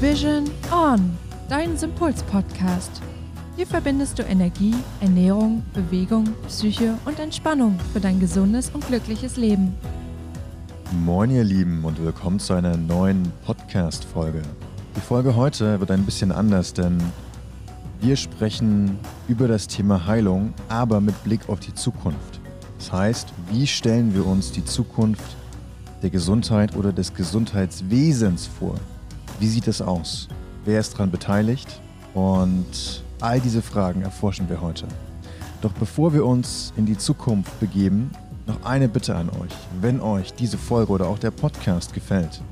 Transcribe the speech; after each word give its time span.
Vision 0.00 0.44
On, 0.72 0.98
dein 1.50 1.76
Sympuls-Podcast. 1.76 3.02
Hier 3.54 3.66
verbindest 3.66 4.18
du 4.18 4.22
Energie, 4.22 4.74
Ernährung, 5.02 5.62
Bewegung, 5.74 6.24
Psyche 6.48 6.94
und 7.04 7.18
Entspannung 7.18 7.78
für 7.92 8.00
dein 8.00 8.18
gesundes 8.18 8.70
und 8.70 8.86
glückliches 8.86 9.36
Leben. 9.36 9.74
Moin 11.04 11.30
ihr 11.30 11.44
Lieben 11.44 11.84
und 11.84 12.02
willkommen 12.02 12.38
zu 12.38 12.54
einer 12.54 12.78
neuen 12.78 13.30
Podcast-Folge. 13.44 14.40
Die 14.96 15.00
Folge 15.02 15.36
heute 15.36 15.78
wird 15.80 15.90
ein 15.90 16.06
bisschen 16.06 16.32
anders, 16.32 16.72
denn 16.72 16.96
wir 18.00 18.16
sprechen 18.16 18.98
über 19.28 19.48
das 19.48 19.68
Thema 19.68 20.06
Heilung, 20.06 20.54
aber 20.70 21.02
mit 21.02 21.22
Blick 21.24 21.46
auf 21.50 21.60
die 21.60 21.74
Zukunft. 21.74 22.40
Das 22.78 22.90
heißt, 22.90 23.34
wie 23.50 23.66
stellen 23.66 24.14
wir 24.14 24.26
uns 24.26 24.50
die 24.50 24.64
Zukunft 24.64 25.36
der 26.02 26.08
Gesundheit 26.08 26.74
oder 26.74 26.90
des 26.90 27.12
Gesundheitswesens 27.12 28.46
vor? 28.46 28.76
Wie 29.40 29.48
sieht 29.48 29.68
es 29.68 29.80
aus? 29.80 30.28
Wer 30.66 30.80
ist 30.80 30.92
daran 30.92 31.10
beteiligt? 31.10 31.80
Und 32.12 33.02
all 33.22 33.40
diese 33.40 33.62
Fragen 33.62 34.02
erforschen 34.02 34.50
wir 34.50 34.60
heute. 34.60 34.86
Doch 35.62 35.72
bevor 35.72 36.12
wir 36.12 36.26
uns 36.26 36.74
in 36.76 36.84
die 36.84 36.98
Zukunft 36.98 37.58
begeben, 37.58 38.10
noch 38.46 38.62
eine 38.64 38.86
Bitte 38.86 39.16
an 39.16 39.30
euch. 39.30 39.56
Wenn 39.80 39.98
euch 40.02 40.34
diese 40.34 40.58
Folge 40.58 40.92
oder 40.92 41.06
auch 41.06 41.18
der 41.18 41.30
Podcast 41.30 41.94
gefällt, 41.94 42.42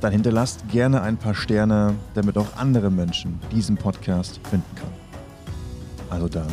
dann 0.00 0.10
hinterlasst 0.10 0.66
gerne 0.70 1.02
ein 1.02 1.18
paar 1.18 1.34
Sterne, 1.34 1.94
damit 2.14 2.38
auch 2.38 2.56
andere 2.56 2.90
Menschen 2.90 3.38
diesen 3.52 3.76
Podcast 3.76 4.40
finden 4.48 4.74
können. 4.74 4.96
Also 6.08 6.28
dann, 6.28 6.48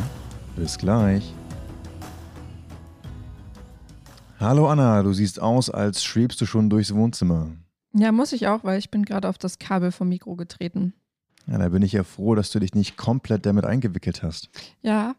bis 0.56 0.76
gleich. 0.76 1.32
Hallo 4.38 4.68
Anna, 4.68 5.02
du 5.02 5.14
siehst 5.14 5.40
aus, 5.40 5.70
als 5.70 6.04
schwebst 6.04 6.38
du 6.42 6.44
schon 6.44 6.68
durchs 6.68 6.94
Wohnzimmer. 6.94 7.46
Ja, 7.96 8.10
muss 8.10 8.32
ich 8.32 8.48
auch, 8.48 8.64
weil 8.64 8.78
ich 8.78 8.90
bin 8.90 9.04
gerade 9.04 9.28
auf 9.28 9.38
das 9.38 9.58
Kabel 9.58 9.92
vom 9.92 10.08
Mikro 10.08 10.34
getreten. 10.34 10.94
Ja, 11.46 11.58
da 11.58 11.68
bin 11.68 11.82
ich 11.82 11.92
ja 11.92 12.02
froh, 12.02 12.34
dass 12.34 12.50
du 12.50 12.58
dich 12.58 12.74
nicht 12.74 12.96
komplett 12.96 13.46
damit 13.46 13.64
eingewickelt 13.64 14.22
hast. 14.22 14.48
Ja, 14.82 15.14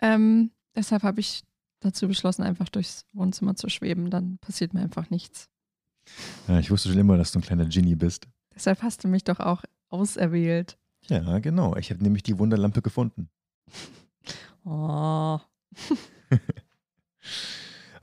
ähm, 0.00 0.50
deshalb 0.76 1.04
habe 1.04 1.20
ich 1.20 1.44
dazu 1.80 2.06
beschlossen, 2.06 2.42
einfach 2.42 2.68
durchs 2.68 3.06
Wohnzimmer 3.14 3.54
zu 3.54 3.68
schweben. 3.68 4.10
Dann 4.10 4.38
passiert 4.38 4.74
mir 4.74 4.80
einfach 4.80 5.10
nichts. 5.10 5.48
Ja, 6.48 6.58
ich 6.58 6.70
wusste 6.70 6.90
schon 6.90 6.98
immer, 6.98 7.16
dass 7.16 7.32
du 7.32 7.38
ein 7.38 7.42
kleiner 7.42 7.66
Genie 7.66 7.94
bist. 7.94 8.28
Deshalb 8.54 8.82
hast 8.82 9.04
du 9.04 9.08
mich 9.08 9.24
doch 9.24 9.40
auch 9.40 9.62
auserwählt. 9.88 10.78
Ja, 11.08 11.38
genau. 11.38 11.76
Ich 11.76 11.90
habe 11.90 12.02
nämlich 12.02 12.22
die 12.22 12.38
Wunderlampe 12.38 12.82
gefunden. 12.82 13.30
Oh. 14.64 15.38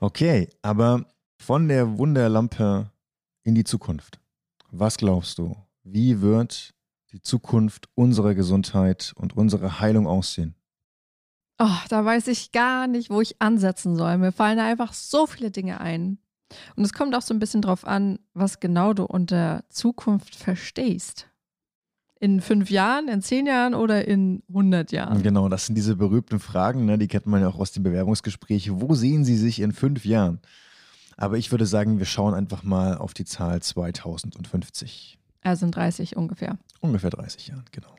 okay, 0.00 0.48
aber 0.62 1.06
von 1.38 1.68
der 1.68 1.96
Wunderlampe 1.96 2.90
in 3.44 3.54
die 3.54 3.62
Zukunft. 3.62 4.18
Was 4.78 4.98
glaubst 4.98 5.38
du? 5.38 5.56
Wie 5.84 6.20
wird 6.20 6.74
die 7.12 7.22
Zukunft 7.22 7.88
unserer 7.94 8.34
Gesundheit 8.34 9.14
und 9.16 9.34
unserer 9.34 9.80
Heilung 9.80 10.06
aussehen? 10.06 10.54
Oh, 11.58 11.78
da 11.88 12.04
weiß 12.04 12.26
ich 12.28 12.52
gar 12.52 12.86
nicht, 12.86 13.08
wo 13.08 13.22
ich 13.22 13.40
ansetzen 13.40 13.96
soll. 13.96 14.18
Mir 14.18 14.32
fallen 14.32 14.58
da 14.58 14.66
einfach 14.66 14.92
so 14.92 15.26
viele 15.26 15.50
Dinge 15.50 15.80
ein. 15.80 16.18
Und 16.76 16.84
es 16.84 16.92
kommt 16.92 17.14
auch 17.14 17.22
so 17.22 17.32
ein 17.32 17.38
bisschen 17.38 17.62
drauf 17.62 17.86
an, 17.86 18.18
was 18.34 18.60
genau 18.60 18.92
du 18.92 19.04
unter 19.04 19.64
Zukunft 19.70 20.36
verstehst. 20.36 21.28
In 22.20 22.42
fünf 22.42 22.70
Jahren, 22.70 23.08
in 23.08 23.22
zehn 23.22 23.46
Jahren 23.46 23.74
oder 23.74 24.06
in 24.06 24.42
100 24.48 24.92
Jahren? 24.92 25.22
Genau, 25.22 25.48
das 25.48 25.66
sind 25.66 25.74
diese 25.74 25.96
berühmten 25.96 26.38
Fragen, 26.38 26.84
ne? 26.84 26.98
die 26.98 27.08
kennt 27.08 27.26
man 27.26 27.40
ja 27.40 27.48
auch 27.48 27.58
aus 27.58 27.72
dem 27.72 27.82
Bewerbungsgespräch. 27.82 28.70
Wo 28.72 28.94
sehen 28.94 29.24
Sie 29.24 29.36
sich 29.36 29.60
in 29.60 29.72
fünf 29.72 30.04
Jahren? 30.04 30.40
Aber 31.16 31.38
ich 31.38 31.50
würde 31.50 31.66
sagen, 31.66 31.98
wir 31.98 32.06
schauen 32.06 32.34
einfach 32.34 32.62
mal 32.62 32.98
auf 32.98 33.14
die 33.14 33.24
Zahl 33.24 33.62
2050. 33.62 35.18
Also 35.42 35.66
in 35.66 35.72
30 35.72 36.16
ungefähr. 36.16 36.58
Ungefähr 36.80 37.10
30 37.10 37.48
Jahren, 37.48 37.64
genau. 37.70 37.94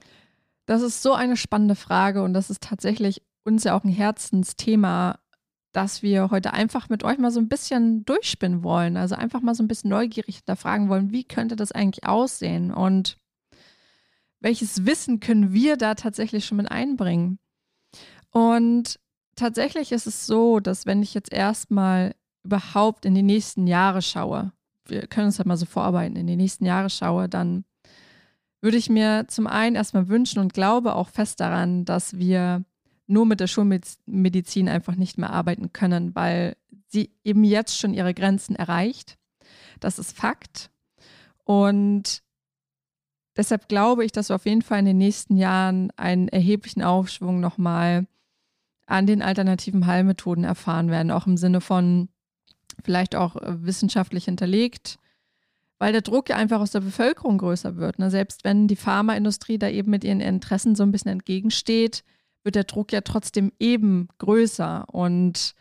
Das 0.66 0.82
ist 0.82 1.02
so 1.02 1.14
eine 1.14 1.38
spannende 1.38 1.76
Frage 1.76 2.22
und 2.24 2.34
das 2.34 2.50
ist 2.50 2.62
tatsächlich 2.62 3.22
uns 3.46 3.64
ja 3.64 3.76
auch 3.76 3.84
ein 3.84 3.90
Herzensthema, 3.90 5.20
dass 5.72 6.02
wir 6.02 6.30
heute 6.30 6.54
einfach 6.54 6.90
mit 6.90 7.04
euch 7.04 7.18
mal 7.18 7.32
so 7.32 7.40
ein 7.40 7.48
bisschen 7.48 8.04
durchspinnen 8.04 8.64
wollen. 8.64 8.98
Also 8.98 9.16
einfach 9.16 9.42
mal 9.42 9.56
so 9.56 9.64
ein 9.64 9.68
bisschen 9.68 9.90
neugierig 9.90 10.38
hinterfragen 10.38 10.90
wollen, 10.90 11.12
wie 11.12 11.24
könnte 11.24 11.56
das 11.56 11.72
eigentlich 11.72 12.06
aussehen 12.06 12.74
und 12.74 13.18
welches 14.40 14.86
Wissen 14.86 15.20
können 15.20 15.54
wir 15.54 15.78
da 15.78 15.96
tatsächlich 15.96 16.46
schon 16.46 16.58
mit 16.58 16.70
einbringen. 16.70 17.40
Und 18.32 19.00
tatsächlich 19.36 19.92
ist 19.92 20.06
es 20.06 20.26
so, 20.26 20.60
dass 20.60 20.86
wenn 20.86 21.02
ich 21.02 21.14
jetzt 21.14 21.32
erstmal 21.32 22.14
überhaupt 22.48 23.06
in 23.06 23.14
die 23.14 23.24
nächsten 23.24 23.68
Jahre 23.68 24.02
schaue, 24.02 24.52
wir 24.86 25.06
können 25.08 25.28
uns 25.28 25.38
halt 25.38 25.48
mal 25.48 25.58
so 25.58 25.66
vorarbeiten, 25.66 26.16
in 26.16 26.28
die 26.28 26.38
nächsten 26.38 26.66
Jahre 26.66 26.90
schaue, 26.90 27.28
dann 27.28 27.66
würde 28.62 28.78
ich 28.78 28.90
mir 28.90 29.26
zum 29.28 29.48
einen 29.48 29.76
erstmal 29.76 30.08
wünschen 30.08 30.40
und 30.40 30.54
glaube 30.54 30.96
auch 30.96 31.10
fest 31.10 31.42
daran, 31.42 31.86
dass 31.86 32.18
wir 32.18 32.64
nur 33.06 33.26
mit 33.26 33.40
der 33.40 33.48
Schulmedizin 33.48 34.68
einfach 34.68 34.96
nicht 34.96 35.18
mehr 35.18 35.32
arbeiten 35.32 35.72
können, 35.74 36.16
weil 36.16 36.56
sie 36.88 37.12
eben 37.24 37.44
jetzt 37.44 37.78
schon 37.78 37.94
ihre 37.94 38.14
Grenzen 38.14 38.56
erreicht. 38.56 39.18
Das 39.80 40.00
ist 40.00 40.18
Fakt. 40.18 40.72
Und 41.44 42.24
deshalb 43.36 43.70
glaube 43.70 44.04
ich, 44.06 44.12
dass 44.12 44.30
wir 44.30 44.36
auf 44.36 44.46
jeden 44.46 44.62
Fall 44.62 44.80
in 44.80 44.86
den 44.86 44.98
nächsten 44.98 45.38
Jahren 45.38 45.92
einen 45.98 46.28
erheblichen 46.30 46.82
Aufschwung 46.82 47.40
nochmal 47.40 48.08
an 48.88 49.06
den 49.06 49.22
alternativen 49.22 49.86
Heilmethoden 49.86 50.44
erfahren 50.46 50.90
werden, 50.90 51.12
auch 51.12 51.28
im 51.28 51.38
Sinne 51.38 51.62
von 51.62 52.10
vielleicht 52.84 53.16
auch 53.16 53.36
äh, 53.36 53.64
wissenschaftlich 53.64 54.26
hinterlegt, 54.26 55.00
weil 55.80 55.92
der 55.92 56.02
Druck 56.02 56.30
ja 56.30 56.36
einfach 56.36 56.60
aus 56.60 56.72
der 56.72 56.82
Bevölkerung 56.82 57.38
größer 57.38 57.76
wird. 57.78 58.00
Ne? 58.00 58.10
Selbst 58.10 58.44
wenn 58.44 58.68
die 58.68 58.76
Pharmaindustrie 58.76 59.60
da 59.60 59.70
eben 59.70 59.92
mit 59.92 60.04
ihren 60.04 60.22
Interessen 60.22 60.76
so 60.76 60.84
ein 60.84 60.92
bisschen 60.92 61.12
entgegensteht, 61.12 62.04
wird 62.44 62.56
der 62.56 62.64
Druck 62.64 62.92
ja 62.92 63.02
trotzdem 63.02 63.52
eben 63.60 64.08
größer. 64.18 64.86
Und 64.92 65.54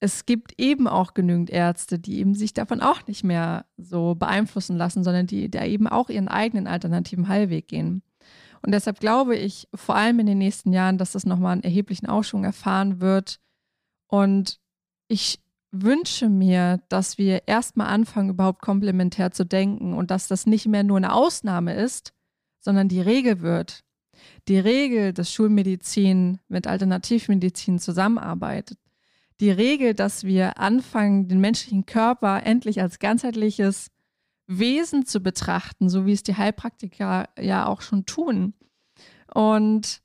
es 0.00 0.26
gibt 0.26 0.54
eben 0.58 0.88
auch 0.88 1.14
genügend 1.14 1.50
Ärzte, 1.50 1.98
die 1.98 2.18
eben 2.18 2.34
sich 2.34 2.54
davon 2.54 2.80
auch 2.80 3.06
nicht 3.06 3.22
mehr 3.22 3.66
so 3.76 4.14
beeinflussen 4.14 4.76
lassen, 4.76 5.04
sondern 5.04 5.26
die 5.26 5.50
da 5.50 5.64
eben 5.64 5.86
auch 5.86 6.08
ihren 6.08 6.28
eigenen 6.28 6.66
alternativen 6.66 7.28
Heilweg 7.28 7.68
gehen. 7.68 8.02
Und 8.62 8.72
deshalb 8.72 9.00
glaube 9.00 9.36
ich 9.36 9.68
vor 9.74 9.94
allem 9.94 10.18
in 10.18 10.26
den 10.26 10.38
nächsten 10.38 10.72
Jahren, 10.72 10.98
dass 10.98 11.12
das 11.12 11.24
nochmal 11.24 11.52
einen 11.52 11.62
erheblichen 11.62 12.06
Aufschwung 12.06 12.44
erfahren 12.44 13.00
wird. 13.00 13.40
Und 14.06 14.58
ich 15.08 15.40
wünsche 15.72 16.28
mir, 16.28 16.82
dass 16.88 17.18
wir 17.18 17.46
erstmal 17.46 17.88
anfangen, 17.88 18.30
überhaupt 18.30 18.62
komplementär 18.62 19.30
zu 19.30 19.44
denken 19.44 19.94
und 19.94 20.10
dass 20.10 20.28
das 20.28 20.46
nicht 20.46 20.66
mehr 20.66 20.82
nur 20.82 20.96
eine 20.96 21.12
Ausnahme 21.12 21.74
ist, 21.74 22.12
sondern 22.60 22.88
die 22.88 23.00
Regel 23.00 23.40
wird. 23.40 23.84
Die 24.48 24.58
Regel, 24.58 25.12
dass 25.12 25.32
Schulmedizin 25.32 26.40
mit 26.48 26.66
Alternativmedizin 26.66 27.78
zusammenarbeitet. 27.78 28.78
Die 29.40 29.50
Regel, 29.50 29.94
dass 29.94 30.24
wir 30.24 30.58
anfangen, 30.58 31.28
den 31.28 31.40
menschlichen 31.40 31.86
Körper 31.86 32.42
endlich 32.44 32.82
als 32.82 32.98
ganzheitliches 32.98 33.90
Wesen 34.46 35.06
zu 35.06 35.20
betrachten, 35.20 35.88
so 35.88 36.04
wie 36.04 36.12
es 36.12 36.22
die 36.22 36.36
Heilpraktiker 36.36 37.28
ja 37.38 37.66
auch 37.66 37.80
schon 37.80 38.04
tun. 38.04 38.54
Und 39.32 40.02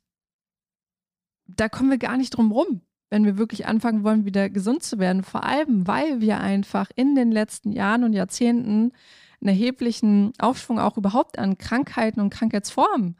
da 1.46 1.68
kommen 1.68 1.90
wir 1.90 1.98
gar 1.98 2.16
nicht 2.16 2.30
drum 2.30 2.52
rum 2.52 2.85
wenn 3.10 3.24
wir 3.24 3.38
wirklich 3.38 3.66
anfangen 3.66 4.04
wollen, 4.04 4.24
wieder 4.24 4.50
gesund 4.50 4.82
zu 4.82 4.98
werden. 4.98 5.22
Vor 5.22 5.44
allem, 5.44 5.86
weil 5.86 6.20
wir 6.20 6.40
einfach 6.40 6.90
in 6.96 7.14
den 7.14 7.30
letzten 7.30 7.72
Jahren 7.72 8.04
und 8.04 8.12
Jahrzehnten 8.12 8.92
einen 9.40 9.48
erheblichen 9.48 10.32
Aufschwung 10.38 10.78
auch 10.78 10.96
überhaupt 10.96 11.38
an 11.38 11.58
Krankheiten 11.58 12.20
und 12.20 12.30
Krankheitsformen 12.30 13.16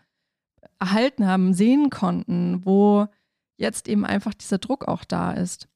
erhalten 0.78 1.26
haben, 1.26 1.54
sehen 1.54 1.91
konnten, 1.91 2.64
wo 2.64 3.06
jetzt 3.56 3.88
eben 3.88 4.04
einfach 4.04 4.34
dieser 4.34 4.58
Druck 4.58 4.86
auch 4.88 5.04
da 5.04 5.32
ist. 5.32 5.69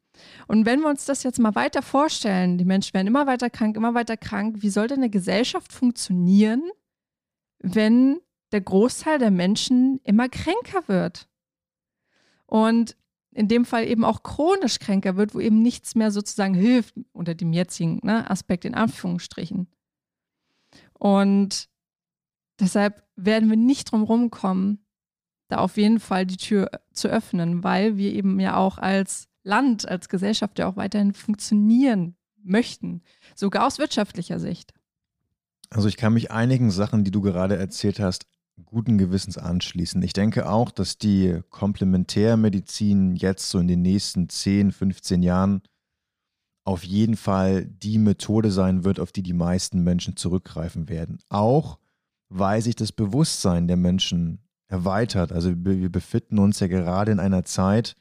Und 0.47 0.67
wenn 0.67 0.81
wir 0.81 0.89
uns 0.89 1.05
das 1.05 1.23
jetzt 1.23 1.39
mal 1.39 1.55
weiter 1.55 1.83
vorstellen, 1.83 2.59
die 2.59 2.65
Menschen 2.65 2.93
werden 2.95 3.07
immer 3.07 3.27
weiter 3.27 3.49
krank, 3.49 3.77
immer 3.77 3.95
weiter 3.95 4.17
krank, 4.17 4.57
wie 4.61 4.71
soll 4.71 4.87
denn 4.87 4.99
eine 4.99 5.11
Gesellschaft 5.11 5.73
funktionieren, 5.73 6.63
wenn 7.59 8.21
der 8.53 8.61
Großteil 8.61 9.19
der 9.19 9.31
Menschen 9.31 10.01
immer 10.05 10.29
kränker 10.29 10.87
wird? 10.89 11.29
Und 12.47 12.97
in 13.33 13.49
dem 13.49 13.65
Fall 13.65 13.87
eben 13.87 14.05
auch 14.05 14.23
chronisch 14.23 14.79
kränker 14.79 15.17
wird, 15.17 15.35
wo 15.35 15.41
eben 15.41 15.63
nichts 15.63 15.95
mehr 15.95 16.11
sozusagen 16.11 16.55
hilft 16.55 16.95
unter 17.13 17.35
dem 17.35 17.53
jetzigen 17.53 18.01
ne, 18.03 18.29
Aspekt 18.29 18.65
in 18.65 18.75
Anführungsstrichen. 18.75 19.69
Und 20.95 21.69
deshalb 22.59 23.05
werden 23.17 23.49
wir 23.49 23.57
nicht 23.57 23.91
drum 23.93 24.03
rumkommen, 24.03 24.85
da 25.49 25.59
auf 25.59 25.77
jeden 25.77 26.01
Fall 26.01 26.27
die 26.27 26.37
Tür 26.37 26.71
zu 26.93 27.09
öffnen, 27.09 27.65
weil 27.65 27.97
wir 27.97 28.13
eben 28.13 28.39
ja 28.41 28.57
auch 28.57 28.79
als 28.79 29.29
Land, 29.43 29.89
als 29.89 30.09
Gesellschaft 30.09 30.59
ja 30.59 30.69
auch 30.69 30.77
weiterhin 30.77 31.13
funktionieren 31.13 32.17
möchten, 32.43 33.03
sogar 33.35 33.67
aus 33.67 33.79
wirtschaftlicher 33.79 34.39
Sicht. 34.39 34.73
Also 35.71 35.89
ich 35.89 35.97
kann 35.97 36.13
mich 36.13 36.31
einigen 36.31 36.71
Sachen, 36.71 37.05
die 37.05 37.11
du 37.11 37.21
gerade 37.21 37.57
erzählt 37.57 38.01
hast, 38.01 38.27
guten 38.65 38.99
Gewissens 38.99 39.39
anschließen. 39.39 40.03
Ich 40.03 40.13
denke 40.13 40.49
auch, 40.49 40.71
dass 40.71 40.99
die 40.99 41.41
Komplementärmedizin 41.51 43.17
jetzt 43.17 43.51
so 43.51 43.59
in 43.59 43.69
den 43.69 43.83
nächsten 43.83 44.29
10, 44.29 44.73
15 44.73 45.23
Jahren 45.23 45.63
auf 46.65 46.85
jeden 46.85 47.17
Fall 47.17 47.65
die 47.65 47.99
Methode 47.99 48.51
sein 48.51 48.85
wird, 48.85 49.01
auf 49.01 49.13
die 49.13 49.23
die 49.23 49.33
meisten 49.33 49.83
Menschen 49.83 50.17
zurückgreifen 50.17 50.89
werden. 50.89 51.19
Auch 51.29 51.79
weil 52.29 52.63
sich 52.63 52.77
das 52.77 52.93
Bewusstsein 52.93 53.67
der 53.67 53.77
Menschen 53.77 54.39
erweitert. 54.69 55.33
Also 55.33 55.53
wir 55.57 55.91
befinden 55.91 56.39
uns 56.39 56.61
ja 56.61 56.69
gerade 56.69 57.11
in 57.11 57.19
einer 57.19 57.45
Zeit, 57.45 57.97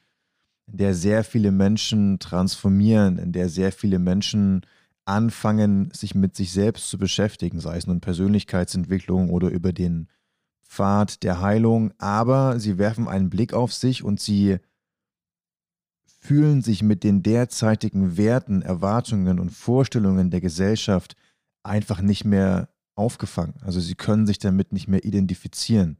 in 0.67 0.77
der 0.77 0.93
sehr 0.93 1.23
viele 1.23 1.51
Menschen 1.51 2.19
transformieren, 2.19 3.17
in 3.17 3.31
der 3.31 3.49
sehr 3.49 3.71
viele 3.71 3.97
Menschen 3.97 4.61
anfangen, 5.05 5.89
sich 5.91 6.13
mit 6.13 6.35
sich 6.35 6.51
selbst 6.51 6.89
zu 6.89 6.99
beschäftigen, 6.99 7.59
sei 7.59 7.77
es 7.77 7.87
nun 7.87 8.01
Persönlichkeitsentwicklung 8.01 9.31
oder 9.31 9.49
über 9.49 9.73
den 9.73 10.07
Pfad 10.69 11.23
der 11.23 11.41
Heilung, 11.41 11.91
aber 11.97 12.59
sie 12.59 12.77
werfen 12.77 13.07
einen 13.07 13.29
Blick 13.31 13.53
auf 13.53 13.73
sich 13.73 14.03
und 14.03 14.19
sie 14.19 14.59
fühlen 16.05 16.61
sich 16.61 16.83
mit 16.83 17.03
den 17.03 17.23
derzeitigen 17.23 18.17
Werten, 18.17 18.61
Erwartungen 18.61 19.39
und 19.39 19.49
Vorstellungen 19.49 20.29
der 20.29 20.41
Gesellschaft 20.41 21.15
einfach 21.63 22.01
nicht 22.01 22.23
mehr 22.23 22.69
aufgefangen. 22.95 23.55
Also 23.61 23.79
sie 23.79 23.95
können 23.95 24.27
sich 24.27 24.37
damit 24.37 24.71
nicht 24.71 24.87
mehr 24.87 25.03
identifizieren. 25.03 25.97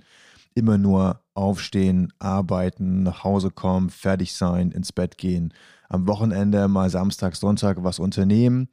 Immer 0.53 0.77
nur 0.77 1.23
aufstehen, 1.33 2.13
arbeiten, 2.19 3.03
nach 3.03 3.23
Hause 3.23 3.49
kommen, 3.49 3.89
fertig 3.89 4.33
sein, 4.33 4.71
ins 4.71 4.91
Bett 4.91 5.17
gehen, 5.17 5.53
am 5.87 6.05
Wochenende 6.07 6.67
mal 6.67 6.89
Samstag, 6.91 7.35
Sonntag 7.35 7.83
was 7.83 7.97
unternehmen 7.97 8.69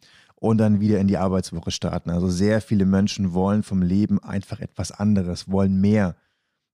und 0.47 0.59
dann 0.59 0.81
wieder 0.81 1.01
in 1.01 1.09
die 1.09 1.19
Arbeitswoche 1.19 1.71
starten. 1.71 2.11
Also 2.11 2.29
sehr 2.29 2.61
viele 2.61 2.87
Menschen 2.87 3.35
wollen 3.35 3.63
vom 3.63 3.83
Leben 3.83 4.23
einfach 4.23 4.61
etwas 4.61 4.93
anderes, 4.93 5.51
wollen 5.51 5.81
mehr. 5.81 6.17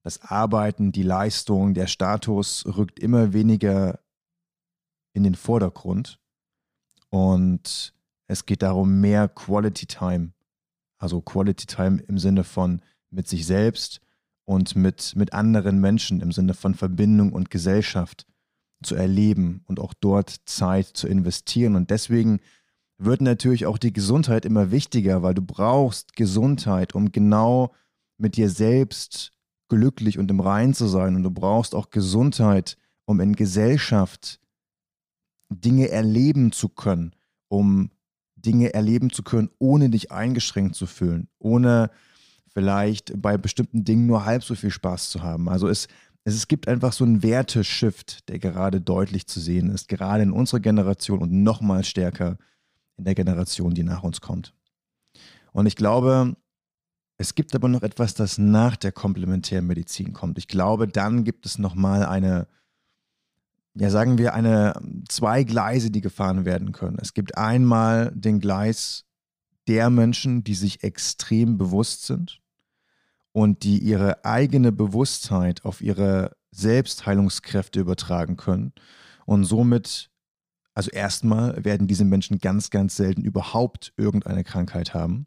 Das 0.03 0.21
Arbeiten, 0.23 0.93
die 0.93 1.03
Leistung, 1.03 1.75
der 1.75 1.87
Status 1.87 2.65
rückt 2.67 2.99
immer 2.99 3.33
weniger 3.33 4.01
in 5.13 5.23
den 5.23 5.35
Vordergrund. 5.35 6.19
Und 7.11 7.95
es 8.27 8.47
geht 8.47 8.63
darum, 8.63 9.01
mehr 9.01 9.29
Quality 9.29 9.87
Time, 9.87 10.33
also 10.99 11.21
Quality 11.21 11.67
Time 11.67 12.03
im 12.09 12.19
Sinne 12.19 12.45
von 12.45 12.81
mit 13.11 13.29
sich 13.29 13.47
selbst 13.47 14.01
und 14.45 14.75
mit, 14.75 15.15
mit 15.17 15.33
anderen 15.33 15.81
Menschen, 15.81 16.21
im 16.21 16.33
Sinne 16.33 16.55
von 16.55 16.75
Verbindung 16.75 17.33
und 17.33 17.51
Gesellschaft 17.51 18.27
zu 18.83 18.95
erleben 18.97 19.63
und 19.67 19.79
auch 19.79 19.95
dort 19.95 20.31
Zeit 20.47 20.87
zu 20.87 21.07
investieren. 21.07 21.77
Und 21.77 21.91
deswegen 21.91 22.41
wird 23.05 23.21
natürlich 23.21 23.67
auch 23.67 23.79
die 23.79 23.93
Gesundheit 23.93 24.45
immer 24.45 24.71
wichtiger, 24.71 25.23
weil 25.23 25.35
du 25.35 25.43
brauchst 25.43 26.15
Gesundheit, 26.15 26.95
um 26.95 27.13
genau 27.13 27.73
mit 28.19 28.37
dir 28.37 28.49
selbst 28.51 29.33
glücklich 29.69 30.19
und 30.19 30.31
im 30.31 30.41
Rein 30.41 30.75
zu 30.75 30.87
sein. 30.87 31.17
Und 31.17 31.23
du 31.23 31.31
brauchst 31.31 31.75
auch 31.75 31.91
Gesundheit, 31.91 32.77
um 33.05 33.21
in 33.21 33.35
Gesellschaft 33.35 34.41
Dinge 35.51 35.89
erleben 35.89 36.53
zu 36.53 36.69
können, 36.69 37.15
um 37.49 37.91
Dinge 38.37 38.75
erleben 38.75 39.11
zu 39.11 39.23
können, 39.23 39.51
ohne 39.59 39.91
dich 39.91 40.11
eingeschränkt 40.11 40.75
zu 40.75 40.87
fühlen, 40.87 41.29
ohne 41.39 41.91
vielleicht 42.49 43.21
bei 43.21 43.39
bestimmten 43.39 43.85
Dingen 43.85 44.07
nur 44.07 44.25
halb 44.25 44.45
so 44.45 44.55
viel 44.55 44.71
Spaß 44.71 45.11
zu 45.11 45.23
haben. 45.23 45.49
Also 45.49 45.69
es, 45.69 45.89
es, 46.25 46.35
es 46.35 46.49
gibt 46.49 46.69
einfach 46.69 46.93
so 46.93 47.05
einen 47.05 47.23
Werteshift, 47.23 48.29
der 48.29 48.39
gerade 48.39 48.81
deutlich 48.81 49.27
zu 49.27 49.41
sehen 49.41 49.71
ist, 49.71 49.89
gerade 49.89 50.23
in 50.23 50.33
unserer 50.33 50.61
Generation 50.61 51.21
und 51.21 51.33
nochmal 51.33 51.85
stärker 51.85 52.37
in 53.03 53.05
der 53.05 53.15
Generation, 53.17 53.75
die 53.75 53.83
nach 53.83 54.05
uns 54.05 54.21
kommt. 54.21 54.55
Und 55.53 55.67
ich 55.67 55.77
glaube, 55.77 56.37
es 57.19 57.35
gibt 57.35 57.55
aber 57.55 57.69
noch 57.69 57.83
etwas, 57.83 58.15
das 58.15 58.39
nach 58.39 58.77
der 58.77 58.93
Komplementärmedizin 58.93 60.13
kommt. 60.13 60.39
Ich 60.39 60.49
glaube, 60.49 60.89
dann 60.89 61.25
gibt 61.25 61.47
es 61.47 61.59
nochmal 61.59 62.07
eine, 62.07 62.47
ja, 63.75 63.91
sagen 63.91 64.19
wir, 64.19 64.35
eine 64.35 64.75
zwei 65.09 65.43
Gleise, 65.43 65.91
die 65.91 66.01
gefahren 66.01 66.45
werden 66.45 66.73
können. 66.73 66.99
Es 67.01 67.13
gibt 67.13 67.37
einmal 67.37 68.13
den 68.15 68.39
Gleis 68.39 69.05
der 69.67 69.91
Menschen, 69.91 70.45
die 70.45 70.55
sich 70.55 70.85
extrem 70.85 71.59
bewusst 71.59 72.07
sind 72.07 72.41
und 73.33 73.65
die 73.65 73.79
ihre 73.79 74.25
eigene 74.25 74.71
Bewusstheit 74.73 75.65
auf 75.65 75.81
ihre 75.81 76.37
Selbstheilungskräfte 76.53 77.81
übertragen 77.81 78.37
können 78.37 78.73
und 79.27 79.45
somit, 79.45 80.12
also 80.75 80.91
erstmal 80.91 81.65
werden 81.65 81.87
diese 81.87 82.05
Menschen 82.05 82.39
ganz, 82.39 82.71
ganz 82.71 82.97
selten 82.97 83.23
überhaupt 83.23 83.93
irgendeine 83.97 84.45
Krankheit 84.45 84.95
haben. 84.95 85.27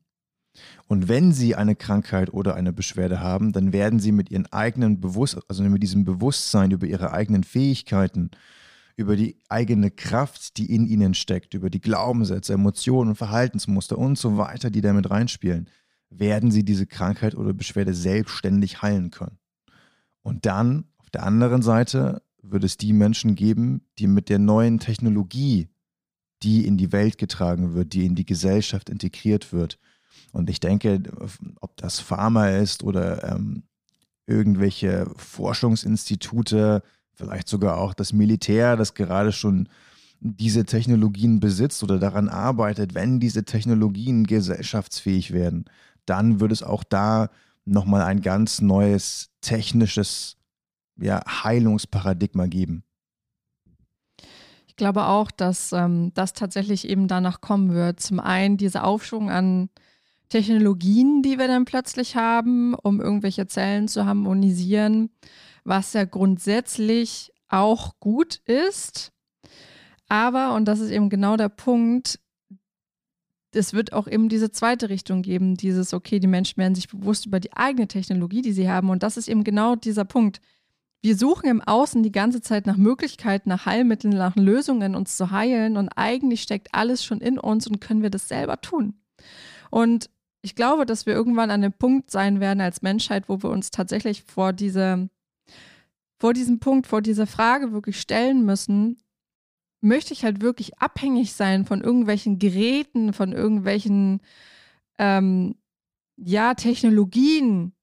Und 0.88 1.07
wenn 1.09 1.31
sie 1.31 1.56
eine 1.56 1.75
Krankheit 1.75 2.31
oder 2.33 2.56
eine 2.56 2.71
Beschwerde 2.71 3.19
haben, 3.19 3.51
dann 3.51 3.74
werden 3.74 4.00
sie 4.00 4.12
mit 4.12 4.31
ihren 4.31 4.45
eigenen 4.47 5.01
Bewusstsein, 5.01 5.44
also 5.47 5.63
mit 5.63 5.83
diesem 5.83 6.06
Bewusstsein 6.06 6.71
über 6.71 6.88
ihre 6.88 7.12
eigenen 7.12 7.44
Fähigkeiten, 7.44 8.31
über 8.95 9.18
die 9.18 9.38
eigene 9.50 9.92
Kraft, 9.92 10.57
die 10.57 10.74
in 10.74 10.86
ihnen 10.86 11.13
steckt, 11.13 11.53
über 11.53 11.69
die 11.69 11.81
Glaubenssätze, 11.81 12.53
Emotionen, 12.53 13.15
Verhaltensmuster 13.15 13.98
und 13.98 14.18
so 14.18 14.38
weiter, 14.38 14.69
die 14.69 14.81
damit 14.81 15.09
reinspielen, 15.09 15.69
werden 16.09 16.51
sie 16.51 16.63
diese 16.63 16.88
Krankheit 16.88 17.36
oder 17.36 17.53
Beschwerde 17.53 17.94
selbstständig 17.94 18.81
heilen 18.81 19.12
können. 19.12 19.38
Und 20.21 20.45
dann 20.45 20.86
auf 20.98 21.09
der 21.09 21.24
anderen 21.24 21.62
Seite 21.62 22.21
wird 22.51 22.63
es 22.63 22.77
die 22.77 22.94
Menschen 22.94 23.36
geben, 23.36 23.81
die 24.00 24.07
mit 24.07 24.30
der 24.30 24.39
neuen 24.39 24.80
Technologie, 24.80 25.69
die 26.44 26.65
in 26.65 26.77
die 26.77 26.92
Welt 26.92 27.18
getragen 27.18 27.74
wird, 27.74 27.94
die 27.94 28.06
in 28.06 28.15
die 28.15 28.25
Gesellschaft 28.25 28.89
integriert 28.89 29.53
wird, 29.53 29.80
und 30.31 30.50
ich 30.50 30.59
denke, 30.59 31.01
ob 31.62 31.77
das 31.77 32.00
Pharma 32.00 32.50
ist 32.50 32.83
oder 32.83 33.24
ähm, 33.31 33.63
irgendwelche 34.27 35.09
Forschungsinstitute, 35.15 36.83
vielleicht 37.13 37.47
sogar 37.47 37.77
auch 37.77 37.94
das 37.94 38.12
Militär, 38.12 38.75
das 38.75 38.95
gerade 38.95 39.31
schon 39.31 39.69
diese 40.19 40.65
Technologien 40.65 41.39
besitzt 41.39 41.83
oder 41.83 42.00
daran 42.00 42.27
arbeitet, 42.27 42.95
wenn 42.95 43.19
diese 43.19 43.45
Technologien 43.45 44.25
gesellschaftsfähig 44.25 45.31
werden, 45.31 45.65
dann 46.06 46.39
wird 46.39 46.51
es 46.51 46.63
auch 46.63 46.83
da 46.83 47.30
nochmal 47.63 48.01
ein 48.01 48.21
ganz 48.21 48.62
neues 48.62 49.30
technisches 49.39 50.36
ja, 50.97 51.21
Heilungsparadigma 51.25 52.47
geben. 52.47 52.83
Ich 54.68 54.75
glaube 54.75 55.06
auch, 55.06 55.31
dass 55.31 55.71
ähm, 55.71 56.12
das 56.13 56.33
tatsächlich 56.33 56.88
eben 56.89 57.07
danach 57.07 57.39
kommen 57.39 57.74
wird. 57.74 58.00
Zum 58.00 58.19
einen 58.19 58.57
dieser 58.57 58.83
Aufschwung 58.83 59.30
an 59.30 59.69
Technologien, 60.30 61.21
die 61.21 61.38
wir 61.38 61.47
dann 61.47 61.65
plötzlich 61.65 62.15
haben, 62.15 62.74
um 62.74 63.00
irgendwelche 63.00 63.47
Zellen 63.47 63.88
zu 63.88 64.06
harmonisieren, 64.06 65.09
was 65.63 65.94
ja 65.94 66.03
grundsätzlich 66.03 67.31
auch 67.48 68.00
gut 68.00 68.41
ist. 68.45 69.12
Aber, 70.07 70.53
und 70.56 70.65
das 70.65 70.80
ist 70.80 70.91
eben 70.91 71.09
genau 71.09 71.38
der 71.38 71.50
Punkt, 71.50 72.19
es 73.51 73.74
wird 73.74 73.94
auch 73.94 74.07
eben 74.07 74.30
diese 74.30 74.51
zweite 74.51 74.89
Richtung 74.89 75.21
geben, 75.21 75.56
dieses, 75.56 75.94
okay, 75.94 76.19
die 76.19 76.27
Menschen 76.27 76.57
werden 76.57 76.75
sich 76.75 76.89
bewusst 76.89 77.25
über 77.25 77.39
die 77.39 77.53
eigene 77.53 77.88
Technologie, 77.88 78.41
die 78.41 78.51
sie 78.51 78.69
haben. 78.69 78.89
Und 78.89 79.03
das 79.03 79.17
ist 79.17 79.29
eben 79.29 79.43
genau 79.43 79.75
dieser 79.75 80.05
Punkt. 80.05 80.41
Wir 81.05 81.15
suchen 81.15 81.47
im 81.47 81.62
Außen 81.62 82.01
die 82.01 82.12
ganze 82.12 82.41
Zeit 82.41 82.65
nach 82.65 82.77
Möglichkeiten, 82.77 83.50
nach 83.50 83.67
Heilmitteln, 83.67 84.17
nach 84.17 84.35
Lösungen, 84.35 84.95
uns 84.95 85.17
zu 85.17 85.29
heilen. 85.29 85.77
Und 85.77 85.89
eigentlich 85.89 86.41
steckt 86.41 86.69
alles 86.74 87.05
schon 87.05 87.21
in 87.21 87.38
uns 87.38 87.67
und 87.67 87.79
können 87.79 88.01
wir 88.01 88.09
das 88.09 88.27
selber 88.27 88.59
tun. 88.59 88.95
Und 89.69 90.09
ich 90.41 90.55
glaube, 90.55 90.88
dass 90.88 91.05
wir 91.05 91.13
irgendwann 91.13 91.51
an 91.51 91.62
dem 91.62 91.74
Punkt 91.74 92.09
sein 92.09 92.39
werden 92.39 92.59
als 92.59 92.81
Menschheit, 92.81 93.29
wo 93.29 93.43
wir 93.43 93.51
uns 93.51 93.69
tatsächlich 93.69 94.24
vor 94.24 94.51
diese, 94.51 95.07
vor 96.17 96.33
diesem 96.33 96.57
Punkt, 96.59 96.88
vor 96.88 97.03
dieser 97.03 97.27
Frage 97.27 97.71
wirklich 97.71 98.01
stellen 98.01 98.43
müssen, 98.43 98.97
möchte 99.81 100.12
ich 100.12 100.24
halt 100.24 100.41
wirklich 100.41 100.79
abhängig 100.79 101.33
sein 101.33 101.65
von 101.65 101.81
irgendwelchen 101.81 102.39
Geräten, 102.39 103.13
von 103.13 103.31
irgendwelchen 103.31 104.21
ähm, 104.97 105.53
ja, 106.17 106.55
Technologien? 106.55 107.75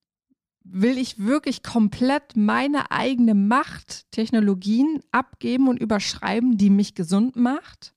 Will 0.65 0.97
ich 0.97 1.19
wirklich 1.19 1.63
komplett 1.63 2.37
meine 2.37 2.91
eigene 2.91 3.35
Macht, 3.35 4.11
Technologien 4.13 5.01
abgeben 5.11 5.69
und 5.69 5.81
überschreiben, 5.81 6.57
die 6.57 6.71
mich 6.71 6.95
gesund 6.95 7.37
macht? 7.37 7.95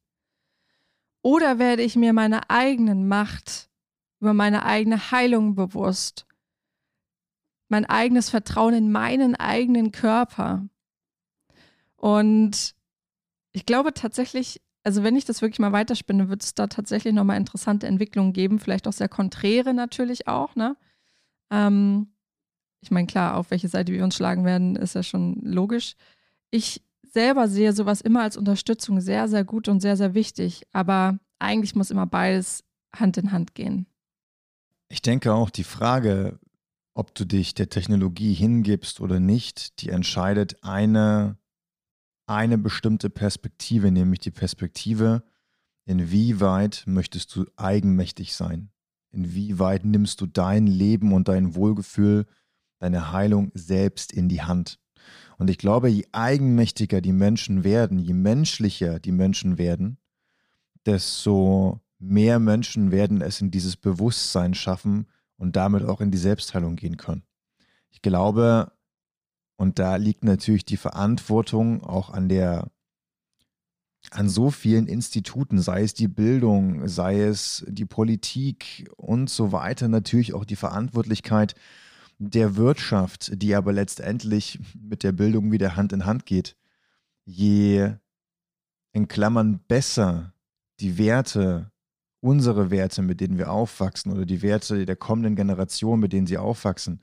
Oder 1.21 1.59
werde 1.59 1.83
ich 1.83 1.95
mir 1.95 2.13
meine 2.13 2.49
eigenen 2.49 3.07
Macht 3.07 3.69
über 4.19 4.33
meine 4.33 4.65
eigene 4.65 5.11
Heilung 5.11 5.55
bewusst, 5.55 6.25
mein 7.67 7.85
eigenes 7.85 8.29
Vertrauen 8.29 8.73
in 8.73 8.91
meinen 8.91 9.35
eigenen 9.35 9.91
Körper. 9.91 10.67
Und 11.95 12.75
ich 13.51 13.65
glaube 13.65 13.93
tatsächlich, 13.93 14.61
also 14.83 15.03
wenn 15.03 15.15
ich 15.15 15.25
das 15.25 15.41
wirklich 15.41 15.59
mal 15.59 15.71
weiterspinne, 15.71 16.29
wird 16.29 16.43
es 16.43 16.53
da 16.53 16.67
tatsächlich 16.67 17.13
nochmal 17.13 17.37
interessante 17.37 17.87
Entwicklungen 17.87 18.33
geben, 18.33 18.59
vielleicht 18.59 18.87
auch 18.87 18.93
sehr 18.93 19.09
konträre 19.09 19.73
natürlich 19.73 20.27
auch, 20.27 20.55
ne? 20.55 20.77
Ähm, 21.51 22.14
ich 22.85 22.91
meine, 22.91 23.07
klar, 23.07 23.35
auf 23.35 23.49
welche 23.49 23.67
Seite 23.67 23.91
wir 23.91 24.03
uns 24.03 24.15
schlagen 24.15 24.45
werden, 24.45 24.75
ist 24.75 24.93
ja 24.93 25.01
schon 25.01 25.41
logisch. 25.41 25.95
Ich 26.51 26.83
selber 27.01 27.47
sehe 27.47 27.73
sowas 27.73 27.99
immer 28.01 28.21
als 28.21 28.37
Unterstützung 28.37 29.01
sehr, 29.01 29.27
sehr 29.27 29.43
gut 29.43 29.67
und 29.67 29.79
sehr, 29.79 29.97
sehr 29.97 30.13
wichtig. 30.13 30.61
Aber 30.71 31.17
eigentlich 31.39 31.73
muss 31.73 31.89
immer 31.89 32.05
beides 32.05 32.63
Hand 32.95 33.17
in 33.17 33.31
Hand 33.31 33.55
gehen. 33.55 33.87
Ich 34.87 35.01
denke 35.01 35.33
auch, 35.33 35.49
die 35.49 35.63
Frage, 35.63 36.39
ob 36.93 37.15
du 37.15 37.25
dich 37.25 37.55
der 37.55 37.69
Technologie 37.69 38.33
hingibst 38.33 39.01
oder 39.01 39.19
nicht, 39.19 39.81
die 39.81 39.89
entscheidet 39.89 40.63
eine, 40.63 41.39
eine 42.27 42.59
bestimmte 42.59 43.09
Perspektive, 43.09 43.89
nämlich 43.89 44.19
die 44.19 44.31
Perspektive, 44.31 45.23
inwieweit 45.85 46.83
möchtest 46.85 47.35
du 47.35 47.45
eigenmächtig 47.55 48.35
sein? 48.35 48.69
Inwieweit 49.09 49.85
nimmst 49.85 50.21
du 50.21 50.27
dein 50.27 50.67
Leben 50.67 51.13
und 51.13 51.29
dein 51.29 51.55
Wohlgefühl, 51.55 52.27
deine 52.79 53.11
Heilung 53.11 53.51
selbst 53.53 54.11
in 54.11 54.29
die 54.29 54.41
Hand? 54.41 54.79
Und 55.37 55.49
ich 55.49 55.57
glaube, 55.57 55.89
je 55.89 56.05
eigenmächtiger 56.11 57.01
die 57.01 57.13
Menschen 57.13 57.63
werden, 57.63 57.99
je 57.99 58.13
menschlicher 58.13 58.99
die 58.99 59.11
Menschen 59.11 59.57
werden, 59.57 59.97
desto 60.85 61.81
mehr 61.99 62.39
Menschen 62.39 62.91
werden 62.91 63.21
es 63.21 63.41
in 63.41 63.51
dieses 63.51 63.75
Bewusstsein 63.75 64.53
schaffen 64.53 65.07
und 65.37 65.55
damit 65.55 65.83
auch 65.83 66.01
in 66.01 66.11
die 66.11 66.17
Selbstheilung 66.17 66.75
gehen 66.75 66.97
können. 66.97 67.23
Ich 67.91 68.01
glaube, 68.01 68.71
und 69.57 69.79
da 69.79 69.95
liegt 69.95 70.23
natürlich 70.23 70.65
die 70.65 70.77
Verantwortung 70.77 71.83
auch 71.83 72.09
an 72.09 72.29
der 72.29 72.71
an 74.11 74.29
so 74.29 74.51
vielen 74.51 74.85
Instituten, 74.85 75.59
sei 75.59 75.81
es 75.81 75.95
die 75.95 76.07
Bildung, 76.07 76.87
sei 76.87 77.21
es 77.21 77.65
die 77.67 77.85
Politik 77.85 78.87
und 78.97 79.31
so 79.31 79.51
weiter, 79.51 79.87
natürlich 79.87 80.35
auch 80.35 80.45
die 80.45 80.55
Verantwortlichkeit 80.55 81.55
der 82.17 82.55
Wirtschaft, 82.55 83.31
die 83.41 83.55
aber 83.55 83.73
letztendlich 83.73 84.59
mit 84.79 85.03
der 85.03 85.11
Bildung 85.11 85.51
wieder 85.51 85.75
Hand 85.75 85.93
in 85.93 86.05
Hand 86.05 86.25
geht. 86.25 86.55
Je 87.25 87.93
in 88.91 89.07
Klammern 89.07 89.59
besser 89.67 90.33
die 90.79 90.97
Werte, 90.97 91.71
unsere 92.21 92.71
Werte, 92.71 93.01
mit 93.01 93.21
denen 93.21 93.37
wir 93.37 93.51
aufwachsen 93.51 94.11
oder 94.11 94.25
die 94.25 94.41
Werte 94.41 94.85
der 94.85 94.95
kommenden 94.95 95.35
Generation, 95.35 95.99
mit 95.99 96.13
denen 96.13 96.27
sie 96.27 96.37
aufwachsen, 96.37 97.01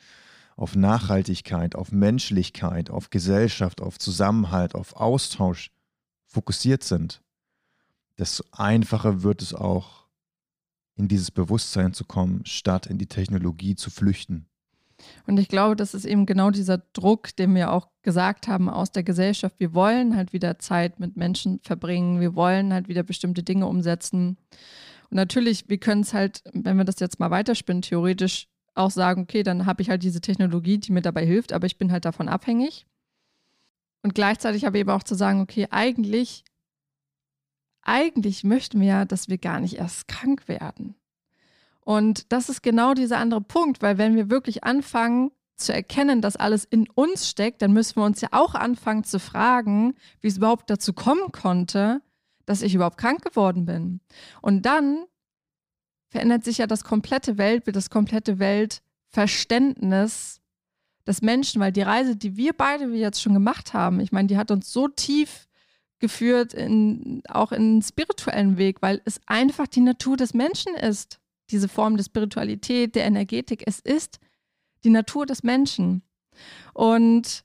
auf 0.57 0.75
Nachhaltigkeit, 0.75 1.75
auf 1.75 1.92
Menschlichkeit, 1.92 2.90
auf 2.90 3.11
Gesellschaft, 3.11 3.81
auf 3.81 3.99
Zusammenhalt, 3.99 4.75
auf 4.75 4.97
Austausch 4.97 5.71
fokussiert 6.26 6.83
sind, 6.85 7.23
desto 8.19 8.45
einfacher 8.52 9.23
wird 9.23 9.42
es 9.42 9.54
auch, 9.54 10.07
in 10.95 11.09
dieses 11.09 11.31
Bewusstsein 11.31 11.95
zu 11.95 12.04
kommen, 12.04 12.45
statt 12.45 12.87
in 12.87 12.99
die 12.99 13.07
Technologie 13.07 13.75
zu 13.75 13.90
flüchten. 13.90 14.47
Und 15.27 15.39
ich 15.39 15.49
glaube, 15.49 15.77
das 15.77 15.95
ist 15.95 16.05
eben 16.05 16.27
genau 16.27 16.51
dieser 16.51 16.79
Druck, 16.79 17.35
den 17.37 17.55
wir 17.55 17.73
auch 17.73 17.89
gesagt 18.03 18.49
haben 18.49 18.69
aus 18.69 18.93
der 18.93 19.03
Gesellschaft. 19.03 19.57
Wir 19.59 19.75
wollen 19.75 20.17
halt 20.17 20.33
wieder 20.33 20.59
Zeit 20.59 21.01
mit 21.01 21.17
Menschen 21.17 21.61
verbringen. 21.63 22.21
Wir 22.21 22.35
wollen 22.35 22.73
halt 22.73 22.89
wieder 22.89 23.03
bestimmte 23.03 23.43
Dinge 23.43 23.67
umsetzen. 23.67 24.37
Und 25.11 25.17
natürlich, 25.17 25.69
wir 25.69 25.79
können 25.79 26.03
es 26.03 26.15
halt, 26.15 26.43
wenn 26.53 26.77
wir 26.77 26.85
das 26.85 27.01
jetzt 27.01 27.21
mal 27.21 27.31
weiterspinnen, 27.31 27.83
theoretisch 27.83 28.49
auch 28.75 28.91
sagen, 28.91 29.23
okay, 29.23 29.43
dann 29.43 29.67
habe 29.67 29.83
ich 29.83 29.91
halt 29.91 30.03
diese 30.03 30.21
Technologie, 30.21 30.79
die 30.79 30.93
mir 30.93 31.03
dabei 31.03 31.27
hilft, 31.27 31.53
aber 31.53 31.67
ich 31.67 31.79
bin 31.79 31.93
halt 31.93 32.05
davon 32.05 32.29
abhängig. 32.29 32.87
Und 34.03 34.15
gleichzeitig 34.15 34.67
aber 34.67 34.79
eben 34.79 34.91
auch 34.91 35.03
zu 35.03 35.15
sagen, 35.15 35.41
okay, 35.41 35.69
eigentlich, 35.71 36.45
eigentlich 37.83 38.43
möchten 38.43 38.81
wir 38.81 38.89
ja, 38.89 39.05
dass 39.05 39.29
wir 39.29 39.39
gar 39.39 39.61
nicht 39.61 39.77
erst 39.77 40.09
krank 40.09 40.49
werden. 40.49 40.95
Und 41.85 42.33
das 42.33 42.49
ist 42.49 42.62
genau 42.62 42.95
dieser 42.95 43.19
andere 43.19 43.41
Punkt, 43.41 43.83
weil 43.83 43.99
wenn 43.99 44.15
wir 44.15 44.31
wirklich 44.31 44.65
anfangen 44.65 45.31
zu 45.57 45.73
erkennen, 45.73 46.21
dass 46.21 46.37
alles 46.37 46.65
in 46.65 46.89
uns 46.91 47.29
steckt, 47.29 47.62
dann 47.62 47.73
müssen 47.73 47.97
wir 47.97 48.05
uns 48.05 48.21
ja 48.21 48.29
auch 48.33 48.55
anfangen 48.55 49.05
zu 49.05 49.19
fragen, 49.19 49.95
wie 50.21 50.29
es 50.29 50.37
überhaupt 50.37 50.71
dazu 50.71 50.93
kommen 50.93 51.33
konnte, 51.33 52.03
dass 52.47 52.62
ich 52.62 52.75
überhaupt 52.75 52.99
krank 52.99 53.25
geworden 53.25 53.65
bin. 53.65 54.01
Und 54.41 54.67
dann 54.67 55.05
verändert 56.09 56.45
sich 56.45 56.59
ja 56.59 56.67
das 56.67 56.85
komplette 56.85 57.39
Weltbild, 57.39 57.77
das 57.77 57.91
komplette 57.91 58.39
Weltverständnis 58.39 60.41
des 61.07 61.23
Menschen, 61.23 61.61
weil 61.61 61.73
die 61.73 61.83
Reise, 61.83 62.17
die 62.17 62.37
wir 62.37 62.53
beide 62.53 62.85
jetzt 62.95 63.23
schon 63.23 63.35
gemacht 63.35 63.75
haben, 63.75 64.01
ich 64.01 64.12
meine, 64.12 64.29
die 64.29 64.37
hat 64.37 64.51
uns 64.51 64.73
so 64.73 64.89
tief 64.89 65.49
geführt, 65.99 66.53
in, 66.53 67.23
auch 67.29 67.53
in 67.53 67.77
den 67.77 67.83
spirituellen 67.83 68.59
Weg, 68.59 68.83
weil 68.83 69.01
es 69.05 69.21
einfach 69.27 69.67
die 69.67 69.81
Natur 69.81 70.17
des 70.17 70.35
Menschen 70.35 70.75
ist, 70.75 71.21
diese 71.53 71.69
Form 71.69 71.97
der 71.97 72.05
Spiritualität, 72.05 72.95
der 72.95 73.05
Energetik. 73.05 73.63
Es 73.67 73.79
ist 73.79 74.19
die 74.85 74.91
Natur 74.91 75.27
des 75.27 75.43
Menschen. 75.43 76.03
Und 76.75 77.45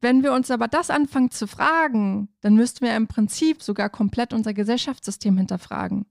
wenn 0.00 0.22
wir 0.22 0.32
uns 0.32 0.50
aber 0.50 0.68
das 0.68 0.90
anfangen 0.90 1.30
zu 1.30 1.46
fragen, 1.46 2.28
dann 2.40 2.54
müssten 2.54 2.84
wir 2.84 2.94
im 2.94 3.08
Prinzip 3.08 3.62
sogar 3.62 3.90
komplett 3.90 4.32
unser 4.32 4.54
Gesellschaftssystem 4.54 5.36
hinterfragen. 5.36 6.06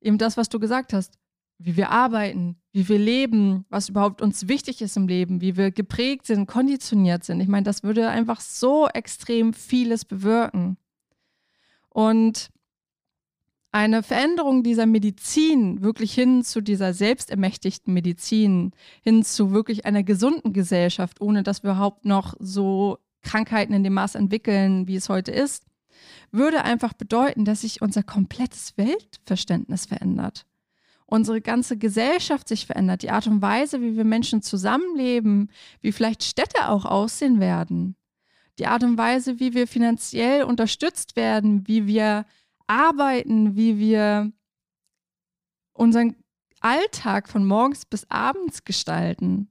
Eben 0.00 0.18
das, 0.18 0.36
was 0.36 0.48
du 0.48 0.60
gesagt 0.60 0.92
hast 0.92 1.18
wie 1.58 1.76
wir 1.76 1.90
arbeiten, 1.90 2.56
wie 2.72 2.88
wir 2.88 2.98
leben, 2.98 3.64
was 3.70 3.88
überhaupt 3.88 4.20
uns 4.20 4.48
wichtig 4.48 4.82
ist 4.82 4.96
im 4.96 5.08
Leben, 5.08 5.40
wie 5.40 5.56
wir 5.56 5.70
geprägt 5.70 6.26
sind, 6.26 6.46
konditioniert 6.46 7.24
sind. 7.24 7.40
Ich 7.40 7.48
meine, 7.48 7.64
das 7.64 7.82
würde 7.82 8.08
einfach 8.08 8.40
so 8.40 8.88
extrem 8.88 9.54
vieles 9.54 10.04
bewirken. 10.04 10.76
Und 11.88 12.50
eine 13.72 14.02
Veränderung 14.02 14.62
dieser 14.62 14.86
Medizin 14.86 15.82
wirklich 15.82 16.14
hin 16.14 16.42
zu 16.44 16.60
dieser 16.60 16.94
selbstermächtigten 16.94 17.92
Medizin, 17.92 18.72
hin 19.02 19.22
zu 19.22 19.52
wirklich 19.52 19.84
einer 19.84 20.02
gesunden 20.02 20.52
Gesellschaft, 20.52 21.20
ohne 21.20 21.42
dass 21.42 21.62
wir 21.62 21.70
überhaupt 21.72 22.04
noch 22.04 22.34
so 22.38 22.98
Krankheiten 23.22 23.74
in 23.74 23.84
dem 23.84 23.94
Maß 23.94 24.14
entwickeln, 24.14 24.88
wie 24.88 24.96
es 24.96 25.08
heute 25.08 25.32
ist, 25.32 25.64
würde 26.30 26.64
einfach 26.64 26.92
bedeuten, 26.92 27.44
dass 27.44 27.62
sich 27.62 27.82
unser 27.82 28.02
komplettes 28.02 28.76
Weltverständnis 28.76 29.86
verändert. 29.86 30.46
Unsere 31.06 31.40
ganze 31.40 31.76
Gesellschaft 31.76 32.48
sich 32.48 32.66
verändert, 32.66 33.02
die 33.02 33.10
Art 33.10 33.26
und 33.26 33.40
Weise, 33.40 33.80
wie 33.80 33.96
wir 33.96 34.04
Menschen 34.04 34.42
zusammenleben, 34.42 35.50
wie 35.80 35.92
vielleicht 35.92 36.24
Städte 36.24 36.68
auch 36.68 36.84
aussehen 36.84 37.38
werden, 37.38 37.96
die 38.58 38.66
Art 38.66 38.82
und 38.82 38.98
Weise, 38.98 39.38
wie 39.38 39.54
wir 39.54 39.66
finanziell 39.66 40.42
unterstützt 40.42 41.14
werden, 41.14 41.66
wie 41.68 41.86
wir 41.86 42.24
arbeiten, 42.66 43.56
wie 43.56 43.78
wir 43.78 44.32
unseren 45.72 46.16
Alltag 46.60 47.28
von 47.28 47.46
morgens 47.46 47.84
bis 47.84 48.10
abends 48.10 48.64
gestalten. 48.64 49.50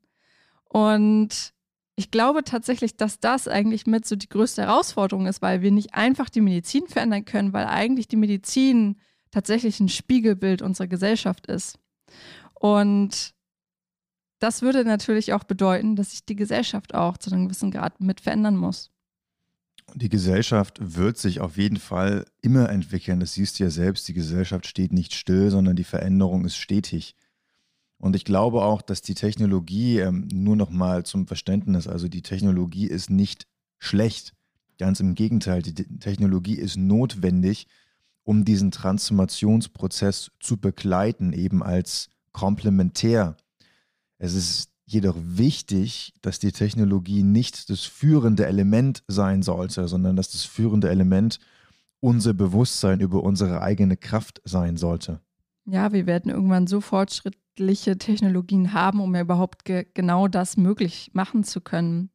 Und 0.63 1.53
ich 1.95 2.11
glaube 2.11 2.43
tatsächlich, 2.43 2.97
dass 2.97 3.19
das 3.19 3.47
eigentlich 3.47 3.85
mit 3.87 4.05
so 4.05 4.15
die 4.15 4.27
größte 4.27 4.63
Herausforderung 4.63 5.27
ist, 5.27 5.41
weil 5.41 5.61
wir 5.61 5.71
nicht 5.71 5.93
einfach 5.93 6.29
die 6.29 6.41
Medizin 6.41 6.87
verändern 6.87 7.25
können, 7.25 7.53
weil 7.53 7.67
eigentlich 7.67 8.07
die 8.07 8.17
Medizin 8.17 8.99
tatsächlich 9.31 9.79
ein 9.79 9.89
Spiegelbild 9.89 10.61
unserer 10.61 10.87
Gesellschaft 10.87 11.47
ist. 11.47 11.79
Und 12.53 13.33
das 14.39 14.61
würde 14.61 14.83
natürlich 14.83 15.33
auch 15.33 15.43
bedeuten, 15.43 15.95
dass 15.95 16.11
sich 16.11 16.25
die 16.25 16.35
Gesellschaft 16.35 16.93
auch 16.93 17.17
zu 17.17 17.31
einem 17.31 17.45
gewissen 17.45 17.71
Grad 17.71 18.01
mit 18.01 18.19
verändern 18.19 18.57
muss. 18.57 18.91
Die 19.93 20.09
Gesellschaft 20.09 20.79
wird 20.81 21.17
sich 21.17 21.39
auf 21.39 21.57
jeden 21.57 21.77
Fall 21.77 22.25
immer 22.41 22.69
entwickeln. 22.69 23.19
Das 23.19 23.33
siehst 23.33 23.59
du 23.59 23.63
ja 23.63 23.69
selbst. 23.69 24.07
Die 24.07 24.13
Gesellschaft 24.13 24.65
steht 24.65 24.91
nicht 24.91 25.13
still, 25.13 25.51
sondern 25.51 25.75
die 25.75 25.83
Veränderung 25.83 26.43
ist 26.43 26.57
stetig. 26.57 27.15
Und 27.97 28.15
ich 28.15 28.25
glaube 28.25 28.63
auch, 28.63 28.81
dass 28.81 29.01
die 29.01 29.13
Technologie, 29.13 29.99
ähm, 29.99 30.27
nur 30.31 30.55
noch 30.55 30.69
mal 30.69 31.05
zum 31.05 31.27
Verständnis, 31.27 31.87
also 31.87 32.07
die 32.07 32.21
Technologie 32.21 32.87
ist 32.87 33.09
nicht 33.09 33.47
schlecht. 33.79 34.33
Ganz 34.77 34.99
im 34.99 35.15
Gegenteil, 35.15 35.61
die 35.61 35.73
Technologie 35.73 36.55
ist 36.55 36.75
notwendig, 36.75 37.67
um 38.23 38.43
diesen 38.43 38.71
Transformationsprozess 38.71 40.31
zu 40.39 40.57
begleiten, 40.57 41.31
eben 41.31 41.63
als 41.63 42.09
komplementär. 42.33 43.37
Es 44.17 44.33
ist 44.33 44.71
jedoch 44.85 45.15
wichtig, 45.17 46.13
dass 46.21 46.39
die 46.39 46.51
Technologie 46.51 47.23
nicht 47.23 47.69
das 47.69 47.81
führende 47.81 48.45
Element 48.45 49.03
sein 49.07 49.41
sollte, 49.41 49.87
sondern 49.87 50.15
dass 50.15 50.31
das 50.31 50.43
führende 50.43 50.89
Element 50.89 51.39
unser 51.99 52.33
Bewusstsein 52.33 52.99
über 52.99 53.23
unsere 53.23 53.61
eigene 53.61 53.97
Kraft 53.97 54.41
sein 54.45 54.77
sollte. 54.77 55.21
Ja, 55.65 55.91
wir 55.91 56.05
werden 56.05 56.29
irgendwann 56.29 56.67
so 56.67 56.81
fortschrittliche 56.81 57.97
Technologien 57.97 58.73
haben, 58.73 58.99
um 58.99 59.15
ja 59.15 59.21
überhaupt 59.21 59.65
ge 59.65 59.87
genau 59.93 60.27
das 60.27 60.57
möglich 60.57 61.09
machen 61.13 61.43
zu 61.43 61.61
können. 61.61 62.11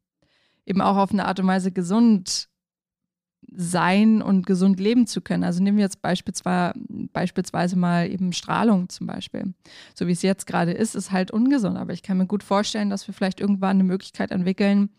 Eben 0.65 0.81
auch 0.81 0.97
auf 0.97 1.11
eine 1.11 1.27
Art 1.27 1.41
und 1.41 1.49
Weise 1.49 1.73
gesund 1.73 2.50
sein 3.55 4.23
und 4.23 4.47
gesund 4.47 4.79
leben 4.79 5.07
zu 5.07 5.21
können. 5.21 5.45
Also 5.45 5.63
nehmen 5.63 5.77
wir 5.77 5.85
jetzt 5.85 6.03
beispielsweise, 6.03 6.75
beispielsweise 7.13 7.77
mal 7.77 8.09
eben 8.11 8.33
Strahlung 8.33 8.89
zum 8.89 9.07
Beispiel. 9.07 9.55
So 9.95 10.07
wie 10.07 10.13
es 10.13 10.23
jetzt 10.23 10.47
gerade 10.47 10.73
ist, 10.73 10.95
ist 10.95 11.11
halt 11.11 11.31
ungesund. 11.31 11.77
Aber 11.77 11.93
ich 11.93 12.03
kann 12.03 12.19
mir 12.19 12.27
gut 12.27 12.43
vorstellen, 12.43 12.91
dass 12.91 13.07
wir 13.07 13.15
vielleicht 13.15 13.41
irgendwann 13.41 13.77
eine 13.77 13.85
Möglichkeit 13.85 14.31
entwickeln, 14.31 14.91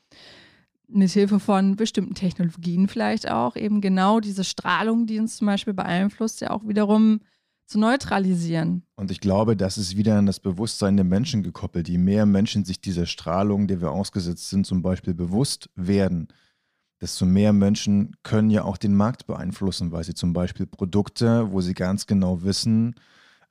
mit 0.93 1.11
Hilfe 1.11 1.39
von 1.39 1.77
bestimmten 1.77 2.15
Technologien 2.15 2.89
vielleicht 2.89 3.31
auch, 3.31 3.55
eben 3.55 3.79
genau 3.79 4.19
diese 4.19 4.43
Strahlung, 4.43 5.05
die 5.07 5.19
uns 5.19 5.37
zum 5.37 5.47
Beispiel 5.47 5.73
beeinflusst, 5.73 6.41
ja 6.41 6.51
auch 6.51 6.67
wiederum 6.67 7.21
zu 7.65 7.79
neutralisieren. 7.79 8.83
Und 8.97 9.11
ich 9.11 9.21
glaube, 9.21 9.55
das 9.55 9.77
ist 9.77 9.95
wieder 9.95 10.17
an 10.17 10.25
das 10.25 10.41
Bewusstsein 10.41 10.97
der 10.97 11.05
Menschen 11.05 11.41
gekoppelt. 11.41 11.87
Je 11.87 11.97
mehr 11.97 12.25
Menschen 12.25 12.65
sich 12.65 12.81
dieser 12.81 13.05
Strahlung, 13.05 13.67
der 13.67 13.79
wir 13.79 13.91
ausgesetzt 13.91 14.49
sind, 14.49 14.65
zum 14.65 14.81
Beispiel 14.81 15.13
bewusst 15.13 15.69
werden, 15.75 16.27
desto 17.01 17.25
mehr 17.25 17.51
Menschen 17.51 18.15
können 18.23 18.51
ja 18.51 18.63
auch 18.63 18.77
den 18.77 18.95
Markt 18.95 19.25
beeinflussen, 19.25 19.91
weil 19.91 20.03
sie 20.03 20.13
zum 20.13 20.33
Beispiel 20.33 20.67
Produkte, 20.67 21.51
wo 21.51 21.59
sie 21.59 21.73
ganz 21.73 22.05
genau 22.05 22.43
wissen, 22.43 22.95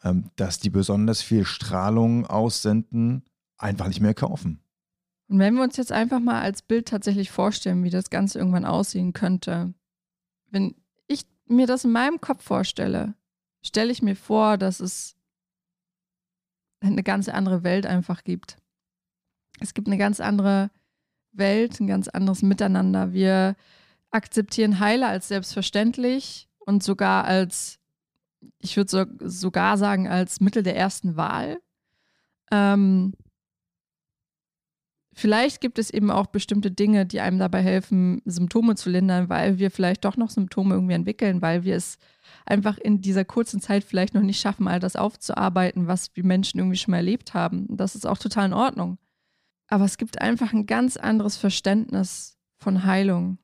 ähm, 0.05 0.31
dass 0.37 0.61
die 0.61 0.71
besonders 0.71 1.21
viel 1.21 1.45
Strahlung 1.45 2.27
aussenden, 2.27 3.25
einfach 3.59 3.89
nicht 3.89 4.01
mehr 4.01 4.15
kaufen. 4.15 4.61
Und 5.29 5.39
wenn 5.39 5.55
wir 5.55 5.63
uns 5.63 5.77
jetzt 5.77 5.93
einfach 5.93 6.21
mal 6.21 6.41
als 6.41 6.63
Bild 6.63 6.89
tatsächlich 6.89 7.31
vorstellen, 7.31 7.85
wie 7.85 7.91
das 7.91 8.11
Ganze 8.11 8.39
irgendwann 8.39 8.65
aussehen 8.65 9.13
könnte, 9.13 9.75
wenn 10.51 10.75
ich 11.07 11.27
mir 11.47 11.67
das 11.67 11.85
in 11.85 11.93
meinem 11.93 12.21
Kopf 12.21 12.43
vorstelle, 12.43 13.15
stelle 13.63 13.93
ich 13.93 14.03
mir 14.03 14.17
vor, 14.17 14.59
dass 14.59 14.81
es 14.81 15.17
eine 16.81 17.03
ganz 17.03 17.29
andere 17.29 17.63
Welt 17.63 17.85
einfach 17.85 18.25
gibt. 18.25 18.57
Es 19.61 19.75
gibt 19.75 19.89
eine 19.89 19.99
ganz 19.99 20.19
andere 20.21 20.71
Welt, 21.33 21.81
ein 21.81 21.87
ganz 21.87 22.09
anderes 22.09 22.43
Miteinander. 22.43 23.13
Wir 23.13 23.57
akzeptieren 24.11 24.81
Heile 24.81 25.07
als 25.07 25.29
selbstverständlich 25.29 26.49
und 26.59 26.83
sogar 26.83 27.25
als, 27.25 27.79
ich 28.59 28.77
würde 28.77 28.91
so, 28.91 29.05
sogar 29.21 29.79
sagen, 29.79 30.09
als 30.09 30.41
Mittel 30.41 30.63
der 30.63 30.77
ersten 30.77 31.17
Wahl. 31.17 31.59
Ähm, 32.51 33.15
vielleicht 35.13 35.61
gibt 35.61 35.79
es 35.79 35.91
eben 35.91 36.11
auch 36.11 36.27
bestimmte 36.27 36.71
Dinge, 36.71 37.07
die 37.07 37.21
einem 37.21 37.39
dabei 37.39 37.63
helfen, 37.63 38.23
Symptome 38.25 38.75
zu 38.75 38.91
lindern, 38.91 39.29
weil 39.29 39.59
wir 39.59 39.71
vielleicht 39.71 40.05
doch 40.05 40.17
noch 40.17 40.31
Symptome 40.31 40.75
irgendwie 40.75 40.95
entwickeln, 40.95 41.43
weil 41.43 41.65
wir 41.65 41.77
es 41.77 41.99
einfach 42.47 42.79
in 42.79 43.01
dieser 43.01 43.25
kurzen 43.25 43.61
Zeit 43.61 43.85
vielleicht 43.85 44.15
noch 44.15 44.23
nicht 44.23 44.41
schaffen, 44.41 44.69
all 44.69 44.81
das 44.81 44.97
aufzuarbeiten, 44.97 45.87
was 45.87 46.15
wir 46.17 46.25
Menschen 46.25 46.59
irgendwie 46.59 46.77
schon 46.77 46.93
mal 46.93 46.99
erlebt 46.99 47.35
haben. 47.35 47.67
Das 47.77 47.95
ist 47.95 48.07
auch 48.07 48.19
total 48.19 48.47
in 48.47 48.53
Ordnung. 48.53 48.99
Aber 49.71 49.85
es 49.85 49.97
gibt 49.97 50.21
einfach 50.21 50.53
ein 50.53 50.67
ganz 50.67 50.97
anderes 50.97 51.37
Verständnis 51.37 52.37
von 52.59 52.85
Heilung. 52.85 53.39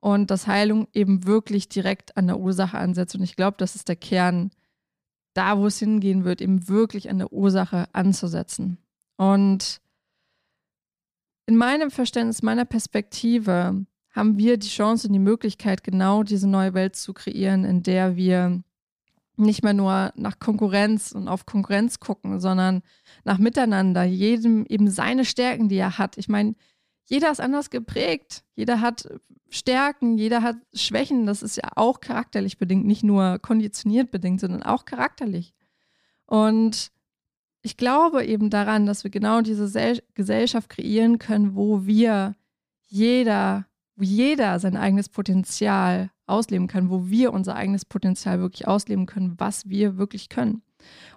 Und 0.00 0.32
dass 0.32 0.48
Heilung 0.48 0.88
eben 0.92 1.26
wirklich 1.26 1.68
direkt 1.68 2.16
an 2.16 2.26
der 2.26 2.40
Ursache 2.40 2.76
ansetzt. 2.76 3.14
Und 3.14 3.22
ich 3.22 3.36
glaube, 3.36 3.56
das 3.58 3.76
ist 3.76 3.88
der 3.88 3.94
Kern, 3.94 4.50
da 5.34 5.58
wo 5.58 5.66
es 5.66 5.78
hingehen 5.78 6.24
wird, 6.24 6.40
eben 6.40 6.68
wirklich 6.68 7.08
an 7.08 7.18
der 7.18 7.32
Ursache 7.32 7.86
anzusetzen. 7.92 8.78
Und 9.16 9.80
in 11.46 11.56
meinem 11.56 11.90
Verständnis, 11.90 12.42
meiner 12.42 12.64
Perspektive 12.64 13.86
haben 14.10 14.38
wir 14.38 14.56
die 14.56 14.68
Chance 14.68 15.06
und 15.06 15.12
die 15.12 15.18
Möglichkeit, 15.18 15.84
genau 15.84 16.22
diese 16.22 16.48
neue 16.48 16.74
Welt 16.74 16.96
zu 16.96 17.12
kreieren, 17.12 17.64
in 17.64 17.82
der 17.82 18.16
wir 18.16 18.62
nicht 19.42 19.62
mehr 19.62 19.74
nur 19.74 20.12
nach 20.16 20.38
Konkurrenz 20.38 21.12
und 21.12 21.28
auf 21.28 21.46
Konkurrenz 21.46 22.00
gucken, 22.00 22.40
sondern 22.40 22.82
nach 23.24 23.38
Miteinander, 23.38 24.04
jedem 24.04 24.64
eben 24.66 24.90
seine 24.90 25.24
Stärken, 25.24 25.68
die 25.68 25.76
er 25.76 25.98
hat. 25.98 26.18
Ich 26.18 26.28
meine, 26.28 26.54
jeder 27.06 27.30
ist 27.30 27.40
anders 27.40 27.70
geprägt, 27.70 28.44
jeder 28.54 28.80
hat 28.80 29.08
Stärken, 29.50 30.16
jeder 30.16 30.42
hat 30.42 30.56
Schwächen, 30.72 31.26
das 31.26 31.42
ist 31.42 31.56
ja 31.56 31.64
auch 31.76 32.00
charakterlich 32.00 32.56
bedingt, 32.56 32.86
nicht 32.86 33.02
nur 33.02 33.38
konditioniert 33.38 34.10
bedingt, 34.10 34.40
sondern 34.40 34.62
auch 34.62 34.86
charakterlich. 34.86 35.52
Und 36.24 36.90
ich 37.60 37.76
glaube 37.76 38.24
eben 38.24 38.48
daran, 38.48 38.86
dass 38.86 39.04
wir 39.04 39.10
genau 39.10 39.42
diese 39.42 40.00
Gesellschaft 40.14 40.70
kreieren 40.70 41.18
können, 41.18 41.54
wo 41.54 41.84
wir 41.84 42.34
jeder, 42.86 43.66
wo 43.96 44.04
jeder 44.04 44.58
sein 44.58 44.76
eigenes 44.76 45.10
Potenzial 45.10 46.10
ausleben 46.26 46.68
kann, 46.68 46.90
wo 46.90 47.08
wir 47.08 47.32
unser 47.32 47.56
eigenes 47.56 47.84
Potenzial 47.84 48.40
wirklich 48.40 48.66
ausleben 48.68 49.06
können, 49.06 49.34
was 49.38 49.68
wir 49.68 49.98
wirklich 49.98 50.28
können. 50.28 50.62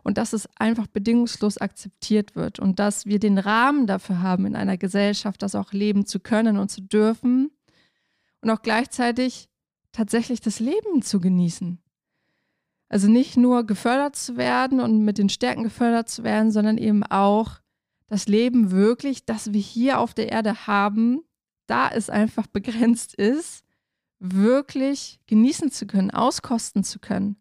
Und 0.04 0.18
dass 0.18 0.34
es 0.34 0.48
einfach 0.58 0.88
bedingungslos 0.88 1.58
akzeptiert 1.58 2.36
wird 2.36 2.60
und 2.60 2.78
dass 2.80 3.06
wir 3.06 3.20
den 3.20 3.38
Rahmen 3.38 3.88
dafür 3.88 4.22
haben, 4.22 4.46
in 4.46 4.56
einer 4.56 4.78
Gesellschaft 4.78 5.42
das 5.42 5.56
auch 5.56 5.72
leben 5.72 6.06
zu 6.06 6.20
können 6.20 6.58
und 6.58 6.70
zu 6.70 6.82
dürfen 6.82 7.50
und 8.42 8.50
auch 8.52 8.62
gleichzeitig 8.62 9.50
tatsächlich 9.92 10.42
das 10.42 10.60
Leben 10.60 11.02
zu 11.02 11.20
genießen. 11.20 11.80
Also 12.90 13.08
nicht 13.10 13.38
nur 13.38 13.66
gefördert 13.66 14.16
zu 14.16 14.38
werden 14.38 14.80
und 14.80 15.04
mit 15.04 15.18
den 15.18 15.30
Stärken 15.30 15.64
gefördert 15.64 16.10
zu 16.10 16.24
werden, 16.24 16.52
sondern 16.52 16.78
eben 16.78 17.04
auch 17.04 17.60
das 18.08 18.28
Leben 18.28 18.70
wirklich, 18.70 19.26
das 19.26 19.54
wir 19.54 19.62
hier 19.62 20.00
auf 20.00 20.14
der 20.14 20.32
Erde 20.32 20.68
haben, 20.68 21.22
da 21.66 21.90
es 21.90 22.12
einfach 22.12 22.46
begrenzt 22.48 23.16
ist, 23.16 23.65
wirklich 24.20 25.20
genießen 25.28 25.72
zu 25.72 25.88
können, 25.88 26.12
auskosten 26.12 26.84
zu 26.84 27.00
können. 27.00 27.38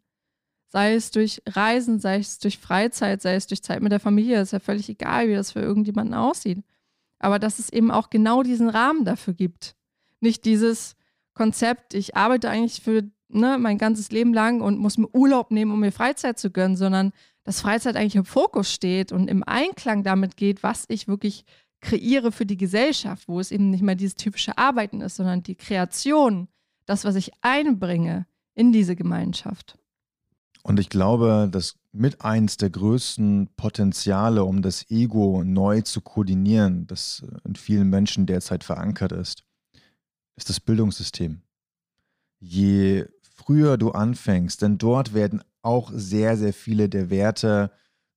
Sei 0.69 0.95
es 0.95 1.11
durch 1.11 1.40
Reisen, 1.47 2.00
sei 2.00 2.19
es 2.19 2.38
durch 2.38 2.59
Freizeit, 2.59 3.23
sei 3.23 3.37
es 3.37 3.47
durch 3.47 3.62
Zeit 3.62 3.81
mit 3.81 3.93
der 3.93 4.00
Familie, 4.00 4.40
ist 4.40 4.52
ja 4.52 4.59
völlig 4.59 4.88
egal, 4.88 5.28
wie 5.28 5.35
das 5.35 5.52
für 5.52 5.61
irgendjemanden 5.61 6.14
aussieht. 6.14 6.62
Aber 7.21 7.38
dass 7.38 7.59
es 7.59 7.73
eben 7.73 7.90
auch 7.90 8.11
genau 8.11 8.43
diesen 8.43 8.68
Rahmen 8.68 9.05
dafür 9.05 9.35
gibt. 9.35 9.77
Nicht 10.20 10.44
dieses 10.44 10.96
Konzept, 11.33 11.94
ich 11.94 12.16
arbeite 12.16 12.51
eigentlich 12.51 12.83
für 12.83 13.05
ne, 13.29 13.59
mein 13.59 13.79
ganzes 13.79 14.11
Leben 14.11 14.35
lang 14.35 14.61
und 14.61 14.79
muss 14.79 14.98
mir 14.98 15.09
Urlaub 15.14 15.51
nehmen, 15.51 15.72
um 15.72 15.81
mir 15.81 15.92
Freizeit 15.92 16.38
zu 16.38 16.51
gönnen, 16.51 16.77
sondern 16.77 17.12
dass 17.44 17.61
Freizeit 17.61 17.96
eigentlich 17.96 18.16
im 18.16 18.25
Fokus 18.25 18.72
steht 18.72 19.12
und 19.12 19.29
im 19.29 19.42
Einklang 19.44 20.03
damit 20.03 20.37
geht, 20.37 20.62
was 20.62 20.87
ich 20.88 21.09
wirklich 21.09 21.44
kreiere 21.81 22.33
für 22.33 22.46
die 22.46 22.57
Gesellschaft, 22.57 23.29
wo 23.29 23.38
es 23.38 23.51
eben 23.51 23.70
nicht 23.70 23.83
mehr 23.83 23.94
dieses 23.94 24.16
typische 24.16 24.57
Arbeiten 24.57 25.03
ist, 25.03 25.16
sondern 25.16 25.42
die 25.42 25.55
Kreation, 25.55 26.48
das, 26.87 27.05
was 27.05 27.14
ich 27.14 27.33
einbringe 27.40 28.27
in 28.55 28.73
diese 28.73 28.97
Gemeinschaft. 28.97 29.79
Und 30.62 30.81
ich 30.81 30.88
glaube, 30.88 31.49
dass 31.51 31.77
mit 31.92 32.23
eins 32.23 32.57
der 32.57 32.70
größten 32.70 33.51
Potenziale, 33.57 34.44
um 34.44 34.62
das 34.62 34.90
Ego 34.90 35.44
neu 35.44 35.83
zu 35.83 36.01
koordinieren, 36.01 36.87
das 36.87 37.23
in 37.44 37.55
vielen 37.55 37.90
Menschen 37.90 38.27
derzeit 38.27 38.64
verankert 38.64 39.12
ist, 39.12 39.44
ist 40.37 40.49
das 40.49 40.61
Bildungssystem. 40.61 41.42
Je 42.40 43.07
früher 43.37 43.77
du 43.77 43.90
anfängst, 43.90 44.62
denn 44.62 44.79
dort 44.79 45.12
werden 45.12 45.42
auch 45.62 45.90
sehr, 45.94 46.37
sehr 46.37 46.53
viele 46.53 46.88
der 46.88 47.11
Werte, 47.11 47.70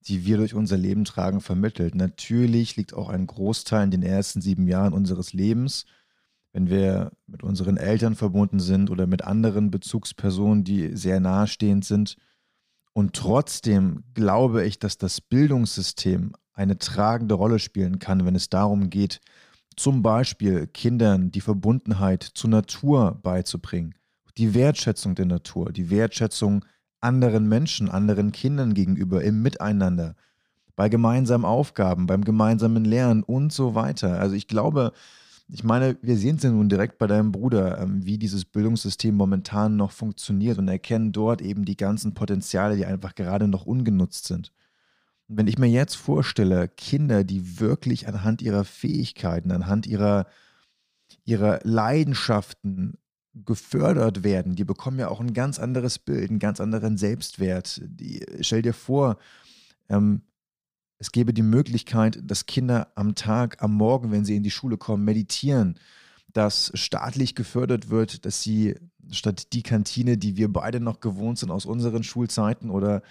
die 0.07 0.25
wir 0.25 0.37
durch 0.37 0.53
unser 0.53 0.77
Leben 0.77 1.05
tragen, 1.05 1.41
vermittelt. 1.41 1.95
Natürlich 1.95 2.77
liegt 2.77 2.93
auch 2.93 3.09
ein 3.09 3.27
Großteil 3.27 3.83
in 3.83 3.91
den 3.91 4.03
ersten 4.03 4.41
sieben 4.41 4.67
Jahren 4.67 4.93
unseres 4.93 5.33
Lebens 5.33 5.85
wenn 6.53 6.69
wir 6.69 7.11
mit 7.27 7.43
unseren 7.43 7.77
Eltern 7.77 8.15
verbunden 8.15 8.59
sind 8.59 8.89
oder 8.89 9.07
mit 9.07 9.23
anderen 9.23 9.71
Bezugspersonen, 9.71 10.63
die 10.63 10.95
sehr 10.95 11.19
nahestehend 11.19 11.85
sind. 11.85 12.15
Und 12.93 13.13
trotzdem 13.13 14.03
glaube 14.13 14.65
ich, 14.65 14.79
dass 14.79 14.97
das 14.97 15.21
Bildungssystem 15.21 16.33
eine 16.53 16.77
tragende 16.77 17.35
Rolle 17.35 17.59
spielen 17.59 17.99
kann, 17.99 18.25
wenn 18.25 18.35
es 18.35 18.49
darum 18.49 18.89
geht, 18.89 19.21
zum 19.75 20.01
Beispiel 20.01 20.65
Kindern 20.67 21.31
die 21.31 21.41
Verbundenheit 21.41 22.23
zur 22.23 22.49
Natur 22.49 23.19
beizubringen, 23.21 23.93
die 24.37 24.55
Wertschätzung 24.55 25.13
der 25.13 25.25
Natur, 25.25 25.71
die 25.71 25.91
Wertschätzung 25.91 26.65
anderen 26.99 27.47
Menschen, 27.47 27.89
anderen 27.89 28.31
Kindern 28.31 28.73
gegenüber 28.73 29.23
im 29.23 29.43
Miteinander, 29.43 30.15
bei 30.75 30.89
gemeinsamen 30.89 31.45
Aufgaben, 31.45 32.07
beim 32.07 32.23
gemeinsamen 32.23 32.85
Lernen 32.85 33.23
und 33.23 33.53
so 33.53 33.75
weiter. 33.75 34.19
Also 34.19 34.35
ich 34.35 34.47
glaube, 34.47 34.93
ich 35.49 35.63
meine, 35.63 35.97
wir 36.01 36.17
sehen 36.17 36.35
es 36.35 36.43
ja 36.43 36.51
nun 36.51 36.67
direkt 36.67 36.97
bei 36.97 37.07
deinem 37.07 37.31
Bruder, 37.31 37.79
ähm, 37.79 38.05
wie 38.05 38.17
dieses 38.17 38.43
Bildungssystem 38.43 39.15
momentan 39.15 39.77
noch 39.77 39.91
funktioniert 39.91 40.57
und 40.57 40.67
erkennen 40.67 41.13
dort 41.13 41.41
eben 41.41 41.63
die 41.63 41.77
ganzen 41.77 42.13
Potenziale, 42.13 42.75
die 42.75 42.85
einfach 42.85 43.15
gerade 43.15 43.47
noch 43.47 43.65
ungenutzt 43.65 44.25
sind. 44.25 44.51
Und 45.27 45.37
wenn 45.37 45.47
ich 45.47 45.57
mir 45.57 45.67
jetzt 45.67 45.95
vorstelle, 45.95 46.67
Kinder, 46.67 47.23
die 47.23 47.59
wirklich 47.59 48.07
anhand 48.07 48.41
ihrer 48.41 48.65
Fähigkeiten, 48.65 49.51
anhand 49.51 49.87
ihrer, 49.87 50.27
ihrer 51.23 51.59
Leidenschaften 51.63 52.97
gefördert 53.33 54.23
werden, 54.23 54.55
die 54.55 54.65
bekommen 54.65 54.99
ja 54.99 55.07
auch 55.09 55.21
ein 55.21 55.33
ganz 55.33 55.59
anderes 55.59 55.99
Bild, 55.99 56.29
einen 56.29 56.39
ganz 56.39 56.59
anderen 56.59 56.97
Selbstwert. 56.97 57.81
Die, 57.85 58.25
stell 58.41 58.63
dir 58.63 58.73
vor, 58.73 59.17
ähm, 59.89 60.23
es 60.99 61.11
gäbe 61.11 61.33
die 61.33 61.43
Möglichkeit, 61.43 62.19
dass 62.23 62.45
Kinder 62.45 62.91
am 62.95 63.15
Tag, 63.15 63.61
am 63.61 63.73
Morgen, 63.73 64.11
wenn 64.11 64.25
sie 64.25 64.35
in 64.35 64.43
die 64.43 64.51
Schule 64.51 64.77
kommen, 64.77 65.05
meditieren, 65.05 65.79
dass 66.33 66.71
staatlich 66.73 67.35
gefördert 67.35 67.89
wird, 67.89 68.25
dass 68.25 68.41
sie 68.41 68.75
statt 69.11 69.53
die 69.53 69.63
Kantine, 69.63 70.17
die 70.17 70.37
wir 70.37 70.51
beide 70.51 70.79
noch 70.79 70.99
gewohnt 70.99 71.39
sind 71.39 71.51
aus 71.51 71.65
unseren 71.65 72.03
Schulzeiten 72.03 72.69
oder 72.69 73.01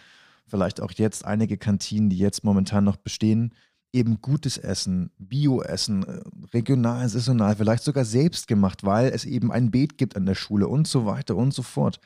vielleicht 0.47 0.81
auch 0.81 0.93
jetzt 0.93 1.25
einige 1.25 1.57
Kantinen, 1.57 2.11
die 2.11 2.19
jetzt 2.19 2.45
momentan 2.45 2.85
noch 2.85 2.97
bestehen, 2.97 3.55
eben 3.93 4.21
gutes 4.21 4.59
Essen, 4.59 5.11
Bio-Essen, 5.19 6.03
äh, 6.05 6.21
regional, 6.53 7.09
saisonal, 7.09 7.57
vielleicht 7.57 7.85
sogar 7.85 8.05
selbst 8.05 8.47
gemacht, 8.47 8.85
weil 8.85 9.09
es 9.09 9.25
eben 9.25 9.51
ein 9.51 9.71
Beet 9.71 9.97
gibt 9.97 10.17
an 10.17 10.27
der 10.27 10.35
Schule 10.35 10.69
und 10.69 10.87
so 10.87 11.07
weiter 11.07 11.37
und 11.37 11.55
so 11.55 11.63
fort. 11.63 12.01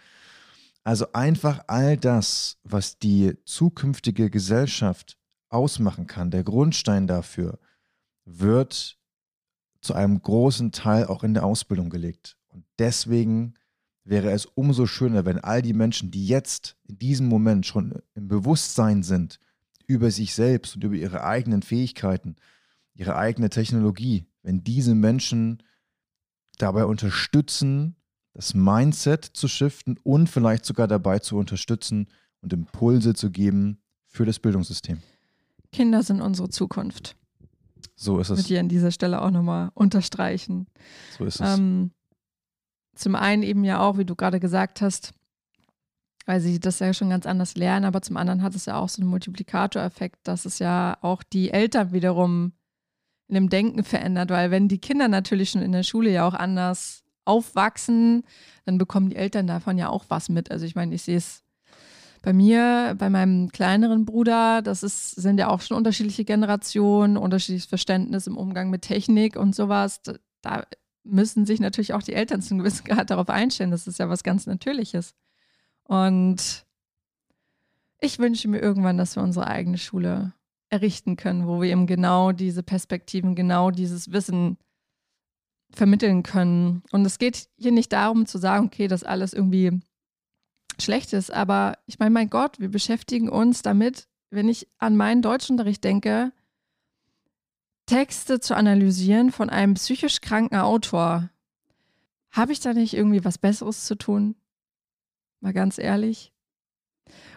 Also 0.84 1.12
einfach 1.12 1.64
all 1.66 1.96
das, 1.96 2.58
was 2.64 2.98
die 2.98 3.34
zukünftige 3.44 4.30
Gesellschaft 4.30 5.18
ausmachen 5.50 6.06
kann, 6.06 6.30
der 6.30 6.44
Grundstein 6.44 7.06
dafür, 7.06 7.58
wird 8.24 8.98
zu 9.80 9.94
einem 9.94 10.20
großen 10.20 10.72
Teil 10.72 11.06
auch 11.06 11.24
in 11.24 11.34
der 11.34 11.44
Ausbildung 11.44 11.90
gelegt. 11.90 12.36
Und 12.48 12.64
deswegen 12.78 13.54
wäre 14.04 14.30
es 14.30 14.46
umso 14.46 14.86
schöner, 14.86 15.24
wenn 15.24 15.38
all 15.38 15.62
die 15.62 15.72
Menschen, 15.72 16.10
die 16.10 16.26
jetzt 16.26 16.76
in 16.88 16.98
diesem 16.98 17.28
Moment 17.28 17.66
schon 17.66 18.02
im 18.14 18.28
Bewusstsein 18.28 19.02
sind 19.02 19.38
über 19.86 20.10
sich 20.10 20.34
selbst 20.34 20.76
und 20.76 20.84
über 20.84 20.94
ihre 20.94 21.24
eigenen 21.24 21.62
Fähigkeiten, 21.62 22.36
ihre 22.94 23.16
eigene 23.16 23.50
Technologie, 23.50 24.26
wenn 24.42 24.62
diese 24.62 24.94
Menschen 24.94 25.62
dabei 26.58 26.84
unterstützen, 26.84 27.96
das 28.34 28.54
Mindset 28.54 29.24
zu 29.24 29.48
shiften 29.48 29.98
und 30.02 30.28
vielleicht 30.28 30.64
sogar 30.64 30.86
dabei 30.86 31.18
zu 31.18 31.36
unterstützen 31.36 32.08
und 32.40 32.52
Impulse 32.52 33.14
zu 33.14 33.30
geben 33.30 33.82
für 34.06 34.24
das 34.24 34.38
Bildungssystem. 34.38 35.02
Kinder 35.72 36.02
sind 36.02 36.20
unsere 36.20 36.48
Zukunft. 36.48 37.16
So 37.96 38.18
ist 38.18 38.30
es. 38.30 38.38
Mit 38.38 38.48
dir 38.48 38.60
an 38.60 38.68
dieser 38.68 38.90
Stelle 38.90 39.20
auch 39.22 39.30
nochmal 39.30 39.70
unterstreichen. 39.74 40.66
So 41.18 41.24
ist 41.24 41.40
es. 41.40 41.58
Ähm, 41.58 41.92
zum 42.94 43.14
einen 43.14 43.42
eben 43.42 43.64
ja 43.64 43.80
auch, 43.80 43.98
wie 43.98 44.04
du 44.04 44.14
gerade 44.14 44.40
gesagt 44.40 44.80
hast, 44.80 45.12
weil 46.26 46.40
sie 46.40 46.60
das 46.60 46.78
ja 46.78 46.92
schon 46.92 47.10
ganz 47.10 47.26
anders 47.26 47.56
lernen, 47.56 47.84
aber 47.84 48.02
zum 48.02 48.16
anderen 48.16 48.42
hat 48.42 48.54
es 48.54 48.66
ja 48.66 48.76
auch 48.76 48.88
so 48.88 49.00
einen 49.02 49.10
Multiplikatoreffekt, 49.10 50.18
dass 50.24 50.44
es 50.44 50.58
ja 50.58 50.96
auch 51.00 51.22
die 51.22 51.50
Eltern 51.50 51.92
wiederum 51.92 52.52
in 53.28 53.34
dem 53.34 53.48
Denken 53.48 53.84
verändert, 53.84 54.30
weil 54.30 54.50
wenn 54.50 54.68
die 54.68 54.78
Kinder 54.78 55.08
natürlich 55.08 55.50
schon 55.50 55.62
in 55.62 55.72
der 55.72 55.82
Schule 55.82 56.10
ja 56.10 56.26
auch 56.26 56.34
anders 56.34 57.04
aufwachsen, 57.24 58.24
dann 58.64 58.78
bekommen 58.78 59.10
die 59.10 59.16
Eltern 59.16 59.46
davon 59.46 59.78
ja 59.78 59.88
auch 59.88 60.06
was 60.08 60.28
mit. 60.28 60.50
Also 60.50 60.66
ich 60.66 60.74
meine, 60.74 60.94
ich 60.94 61.02
sehe 61.02 61.16
es 61.16 61.42
bei 62.22 62.32
mir, 62.32 62.94
bei 62.98 63.08
meinem 63.08 63.50
kleineren 63.50 64.04
Bruder, 64.04 64.62
das 64.62 64.82
ist, 64.82 65.12
sind 65.12 65.38
ja 65.38 65.48
auch 65.48 65.60
schon 65.62 65.76
unterschiedliche 65.76 66.24
Generationen, 66.24 67.16
unterschiedliches 67.16 67.68
Verständnis 67.68 68.26
im 68.26 68.36
Umgang 68.36 68.70
mit 68.70 68.82
Technik 68.82 69.36
und 69.36 69.54
sowas. 69.54 70.02
Da 70.42 70.64
müssen 71.02 71.46
sich 71.46 71.60
natürlich 71.60 71.94
auch 71.94 72.02
die 72.02 72.12
Eltern 72.12 72.42
zu 72.42 72.54
einem 72.54 72.58
gewissen 72.60 72.84
Grad 72.84 73.10
darauf 73.10 73.30
einstellen. 73.30 73.70
Das 73.70 73.86
ist 73.86 73.98
ja 73.98 74.08
was 74.08 74.22
ganz 74.22 74.46
Natürliches. 74.46 75.14
Und 75.84 76.66
ich 78.00 78.18
wünsche 78.18 78.48
mir 78.48 78.58
irgendwann, 78.60 78.98
dass 78.98 79.16
wir 79.16 79.22
unsere 79.22 79.46
eigene 79.46 79.78
Schule 79.78 80.34
errichten 80.68 81.16
können, 81.16 81.46
wo 81.46 81.60
wir 81.60 81.70
eben 81.70 81.86
genau 81.86 82.32
diese 82.32 82.62
Perspektiven, 82.62 83.34
genau 83.34 83.70
dieses 83.70 84.12
Wissen 84.12 84.56
vermitteln 85.72 86.22
können. 86.22 86.82
Und 86.92 87.04
es 87.06 87.18
geht 87.18 87.48
hier 87.56 87.72
nicht 87.72 87.92
darum 87.92 88.26
zu 88.26 88.38
sagen, 88.38 88.66
okay, 88.66 88.88
das 88.88 89.04
alles 89.04 89.32
irgendwie 89.32 89.80
schlecht 90.80 91.12
ist, 91.12 91.30
aber 91.32 91.78
ich 91.86 91.98
meine, 91.98 92.10
mein 92.10 92.30
Gott, 92.30 92.60
wir 92.60 92.70
beschäftigen 92.70 93.28
uns 93.28 93.62
damit, 93.62 94.08
wenn 94.30 94.48
ich 94.48 94.68
an 94.78 94.96
meinen 94.96 95.22
Deutschunterricht 95.22 95.82
denke, 95.84 96.32
Texte 97.86 98.38
zu 98.38 98.54
analysieren 98.54 99.32
von 99.32 99.50
einem 99.50 99.74
psychisch 99.74 100.20
kranken 100.20 100.56
Autor. 100.56 101.30
Habe 102.30 102.52
ich 102.52 102.60
da 102.60 102.72
nicht 102.72 102.94
irgendwie 102.94 103.24
was 103.24 103.38
Besseres 103.38 103.84
zu 103.84 103.96
tun? 103.96 104.36
Mal 105.40 105.52
ganz 105.52 105.78
ehrlich. 105.78 106.32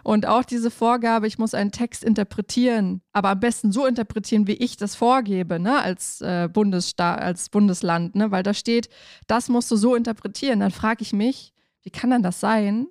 Und 0.04 0.28
auch 0.28 0.44
diese 0.44 0.70
Vorgabe, 0.70 1.28
ich 1.28 1.40
muss 1.40 1.54
einen 1.54 1.72
Text 1.72 2.04
interpretieren, 2.04 3.02
aber 3.14 3.30
am 3.30 3.40
besten 3.40 3.72
so 3.72 3.86
interpretieren, 3.86 4.46
wie 4.46 4.54
ich 4.54 4.78
das 4.78 4.96
vorgebe, 4.96 5.60
ne, 5.60 5.82
als, 5.82 6.22
äh, 6.22 6.50
Bundesstaat, 6.52 7.20
als 7.20 7.50
Bundesland, 7.50 8.14
ne, 8.14 8.30
weil 8.30 8.44
da 8.44 8.54
steht, 8.54 8.90
das 9.28 9.50
musst 9.50 9.72
du 9.72 9.76
so 9.76 9.96
interpretieren. 9.96 10.60
Dann 10.60 10.72
frage 10.72 11.02
ich 11.02 11.14
mich, 11.14 11.54
wie 11.82 11.90
kann 11.90 12.10
dann 12.10 12.22
das 12.22 12.40
sein, 12.40 12.88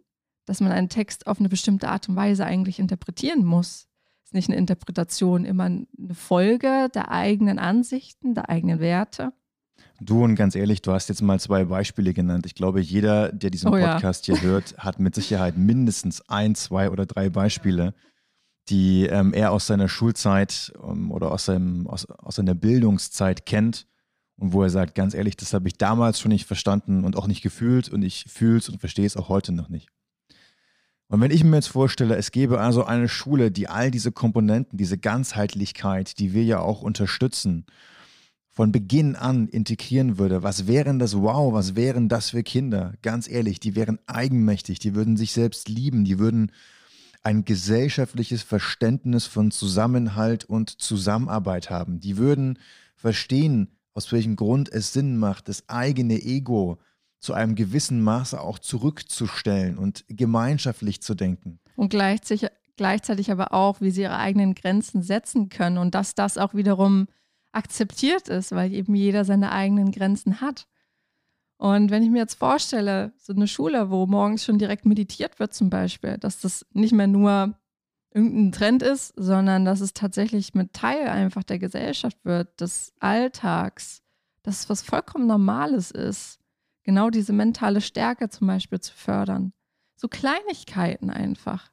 dass 0.47 0.61
man 0.61 0.73
einen 0.73 0.89
Text 0.89 1.27
auf 1.27 1.39
eine 1.39 1.49
bestimmte 1.49 1.89
Art 1.89 2.09
und 2.09 2.17
Weise 2.17 2.45
eigentlich 2.45 2.79
interpretieren 2.79 3.45
muss? 3.45 3.89
Ist 4.25 4.35
nicht 4.35 4.49
eine 4.49 4.59
Interpretation 4.59 5.45
immer 5.45 5.65
eine 5.65 5.87
Folge 6.15 6.89
der 6.95 7.11
eigenen 7.11 7.59
Ansichten, 7.59 8.35
der 8.35 8.49
eigenen 8.49 8.81
Werte? 8.81 9.33
Du 10.01 10.25
und 10.25 10.35
ganz 10.35 10.57
ehrlich, 10.57 10.83
du 10.83 10.93
hast 10.93 11.09
jetzt 11.09 11.23
mal 11.23 11.39
zwei 11.39 11.65
Beispiele 11.65 12.13
genannt. 12.13 12.47
Ich 12.47 12.55
glaube, 12.55 12.81
jeder, 12.81 13.31
der 13.31 13.51
diesen 13.51 13.69
oh, 13.69 13.79
Podcast 13.79 14.27
ja. 14.27 14.35
hier 14.35 14.49
hört, 14.49 14.77
hat 14.79 14.99
mit 14.99 15.15
Sicherheit 15.15 15.57
mindestens 15.57 16.29
ein, 16.29 16.55
zwei 16.55 16.91
oder 16.91 17.07
drei 17.07 17.31
Beispiele, 17.31 17.95
die 18.69 19.07
ähm, 19.07 19.33
er 19.33 19.53
aus 19.53 19.67
seiner 19.67 19.89
Schulzeit 19.89 20.73
ähm, 20.83 21.11
oder 21.11 21.31
aus, 21.31 21.45
seinem, 21.45 21.87
aus, 21.87 22.07
aus 22.07 22.37
seiner 22.37 22.55
Bildungszeit 22.55 23.47
kennt 23.47 23.87
und 24.37 24.53
wo 24.53 24.63
er 24.63 24.71
sagt, 24.71 24.95
ganz 24.95 25.15
ehrlich, 25.15 25.37
das 25.37 25.53
habe 25.53 25.69
ich 25.69 25.79
damals 25.79 26.19
schon 26.19 26.31
nicht 26.31 26.47
verstanden 26.47 27.05
und 27.05 27.17
auch 27.17 27.27
nicht 27.27 27.43
gefühlt 27.43 27.89
und 27.89 28.03
ich 28.03 28.25
fühle 28.29 28.59
es 28.59 28.69
und 28.69 28.81
verstehe 28.81 29.07
es 29.07 29.17
auch 29.17 29.29
heute 29.29 29.53
noch 29.53 29.69
nicht. 29.69 29.89
Und 31.13 31.21
wenn 31.21 31.31
ich 31.31 31.45
mir 31.45 31.57
jetzt 31.57 31.69
vorstelle, 31.69 32.17
es 32.17 32.33
gäbe 32.33 32.59
also 32.59 32.85
eine 32.85 33.07
Schule, 33.07 33.51
die 33.51 33.69
all 33.69 33.91
diese 33.91 34.13
Komponenten, 34.13 34.79
diese 34.79 34.97
Ganzheitlichkeit, 34.97 36.19
die 36.19 36.33
wir 36.33 36.43
ja 36.43 36.61
auch 36.61 36.81
unterstützen, 36.81 37.67
von 38.49 38.73
Beginn 38.73 39.15
an 39.15 39.47
integrieren 39.47 40.17
würde, 40.17 40.43
was 40.43 40.67
wären 40.67 40.99
das, 40.99 41.15
wow, 41.15 41.53
was 41.53 41.77
wären 41.77 42.09
das 42.09 42.31
für 42.31 42.43
Kinder? 42.43 42.95
Ganz 43.03 43.29
ehrlich, 43.29 43.61
die 43.61 43.77
wären 43.77 43.99
eigenmächtig, 44.07 44.79
die 44.79 44.95
würden 44.95 45.19
sich 45.19 45.33
selbst 45.33 45.69
lieben, 45.69 46.07
die 46.07 46.19
würden 46.19 46.51
ein 47.23 47.45
gesellschaftliches 47.45 48.43
Verständnis 48.43 49.27
von 49.27 49.51
Zusammenhalt 49.51 50.47
und 50.47 50.81
Zusammenarbeit 50.81 51.69
haben. 51.69 52.01
Die 52.01 52.17
würden 52.17 52.59
verstehen, 52.97 53.77
aus 53.93 54.11
welchem 54.13 54.35
Grund 54.35 54.73
es 54.73 54.95
Sinn 54.95 55.19
macht, 55.19 55.51
das 55.51 55.69
eigene 55.69 56.23
Ego 56.23 56.79
zu 57.23 57.35
einem 57.35 57.55
gewissen 57.55 58.03
Maße 58.03 58.41
auch 58.41 58.59
zurückzustellen 58.59 59.79
und 59.79 60.05
gemeinschaftlich 60.09 61.01
zu 61.03 61.15
denken. 61.15 61.61
Und 61.77 61.91
gleichzeitig, 61.91 62.51
gleichzeitig 62.77 63.31
aber 63.31 63.55
auch, 63.55 63.81
wie 63.81 63.93
sie 63.93 64.03
ihre 64.03 64.19
eigenen 64.19 64.55
Grenzen 64.55 65.03
setzen 65.03 65.49
können 65.49 65.79
und 65.79 65.95
dass 65.95 66.17
das 66.17 66.37
auch 66.37 66.53
wiederum 66.53 67.07
akzeptiert 67.53 68.29
ist, 68.29 68.51
weil 68.51 68.73
eben 68.75 68.95
jeder 68.97 69.25
seine 69.25 69.53
eigenen 69.53 69.93
Grenzen 69.93 70.41
hat. 70.41 70.67
Und 71.59 71.93
wenn 71.93 72.03
ich 72.03 72.11
mir 72.11 72.19
jetzt 72.19 72.35
vorstelle, 72.35 73.13
so 73.19 73.33
eine 73.33 73.47
Schule, 73.47 73.89
wo 73.89 74.07
morgens 74.07 74.45
schon 74.45 74.59
direkt 74.59 74.85
meditiert 74.85 75.39
wird 75.39 75.55
zum 75.55 75.71
Beispiel, 75.71 76.19
dass 76.19 76.41
das 76.41 76.67
nicht 76.73 76.93
mehr 76.93 77.07
nur 77.07 77.57
irgendein 78.13 78.51
Trend 78.51 78.83
ist, 78.83 79.15
sondern 79.17 79.65
dass 79.65 79.81
es 79.81 79.95
tatsächlich 79.95 80.55
mit 80.55 80.73
Teil 80.73 81.07
einfach 81.07 81.45
der 81.45 81.61
Gesellschaft 81.61 82.19
wird, 82.25 82.61
des 82.61 82.93
Alltags, 82.99 84.03
dass 84.43 84.61
es 84.61 84.69
was 84.69 84.83
vollkommen 84.83 85.29
Normales 85.29 85.93
ist, 85.93 86.42
genau 86.83 87.11
diese 87.11 87.33
mentale 87.33 87.81
Stärke 87.81 88.29
zum 88.29 88.47
Beispiel 88.47 88.81
zu 88.81 88.95
fördern. 88.95 89.53
So 89.97 90.09
Kleinigkeiten 90.09 91.11
einfach. 91.11 91.71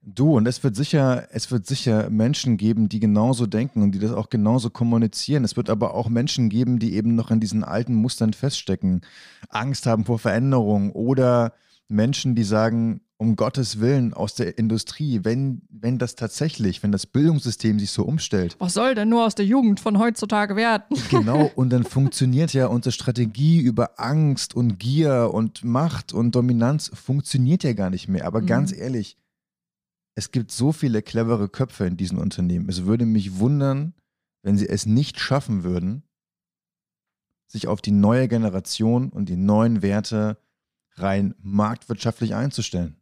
Du, 0.00 0.36
und 0.36 0.46
es 0.46 0.62
wird 0.62 0.76
sicher, 0.76 1.28
es 1.32 1.50
wird 1.50 1.66
sicher 1.66 2.08
Menschen 2.08 2.56
geben, 2.56 2.88
die 2.88 3.00
genauso 3.00 3.46
denken 3.46 3.82
und 3.82 3.92
die 3.92 3.98
das 3.98 4.12
auch 4.12 4.30
genauso 4.30 4.70
kommunizieren. 4.70 5.44
Es 5.44 5.56
wird 5.56 5.68
aber 5.68 5.94
auch 5.94 6.08
Menschen 6.08 6.48
geben, 6.48 6.78
die 6.78 6.94
eben 6.94 7.14
noch 7.14 7.30
in 7.30 7.40
diesen 7.40 7.64
alten 7.64 7.94
Mustern 7.94 8.32
feststecken, 8.32 9.02
Angst 9.48 9.86
haben 9.86 10.04
vor 10.04 10.18
Veränderung 10.18 10.92
oder 10.92 11.52
Menschen, 11.88 12.34
die 12.34 12.44
sagen, 12.44 13.00
um 13.20 13.34
Gottes 13.34 13.80
Willen 13.80 14.14
aus 14.14 14.34
der 14.34 14.58
Industrie, 14.58 15.20
wenn, 15.24 15.62
wenn 15.68 15.98
das 15.98 16.14
tatsächlich, 16.14 16.84
wenn 16.84 16.92
das 16.92 17.04
Bildungssystem 17.04 17.80
sich 17.80 17.90
so 17.90 18.04
umstellt. 18.04 18.54
Was 18.60 18.74
soll 18.74 18.94
denn 18.94 19.08
nur 19.08 19.26
aus 19.26 19.34
der 19.34 19.44
Jugend 19.44 19.80
von 19.80 19.98
heutzutage 19.98 20.56
werden? 20.56 20.84
Genau, 21.10 21.50
und 21.56 21.70
dann 21.70 21.84
funktioniert 21.84 22.52
ja 22.52 22.66
unsere 22.66 22.92
Strategie 22.92 23.60
über 23.60 23.98
Angst 23.98 24.54
und 24.54 24.78
Gier 24.78 25.30
und 25.32 25.64
Macht 25.64 26.12
und 26.12 26.34
Dominanz 26.34 26.90
funktioniert 26.94 27.64
ja 27.64 27.72
gar 27.72 27.90
nicht 27.90 28.08
mehr. 28.08 28.24
Aber 28.24 28.40
mhm. 28.40 28.46
ganz 28.46 28.72
ehrlich, 28.72 29.16
es 30.14 30.30
gibt 30.30 30.52
so 30.52 30.70
viele 30.70 31.02
clevere 31.02 31.48
Köpfe 31.48 31.86
in 31.86 31.96
diesen 31.96 32.18
Unternehmen. 32.18 32.68
Es 32.68 32.84
würde 32.84 33.06
mich 33.06 33.38
wundern, 33.38 33.94
wenn 34.42 34.58
sie 34.58 34.68
es 34.68 34.86
nicht 34.86 35.18
schaffen 35.18 35.64
würden, 35.64 36.02
sich 37.50 37.66
auf 37.66 37.80
die 37.80 37.90
neue 37.90 38.28
Generation 38.28 39.08
und 39.08 39.28
die 39.28 39.36
neuen 39.36 39.82
Werte 39.82 40.38
rein 40.94 41.34
marktwirtschaftlich 41.40 42.34
einzustellen. 42.34 42.96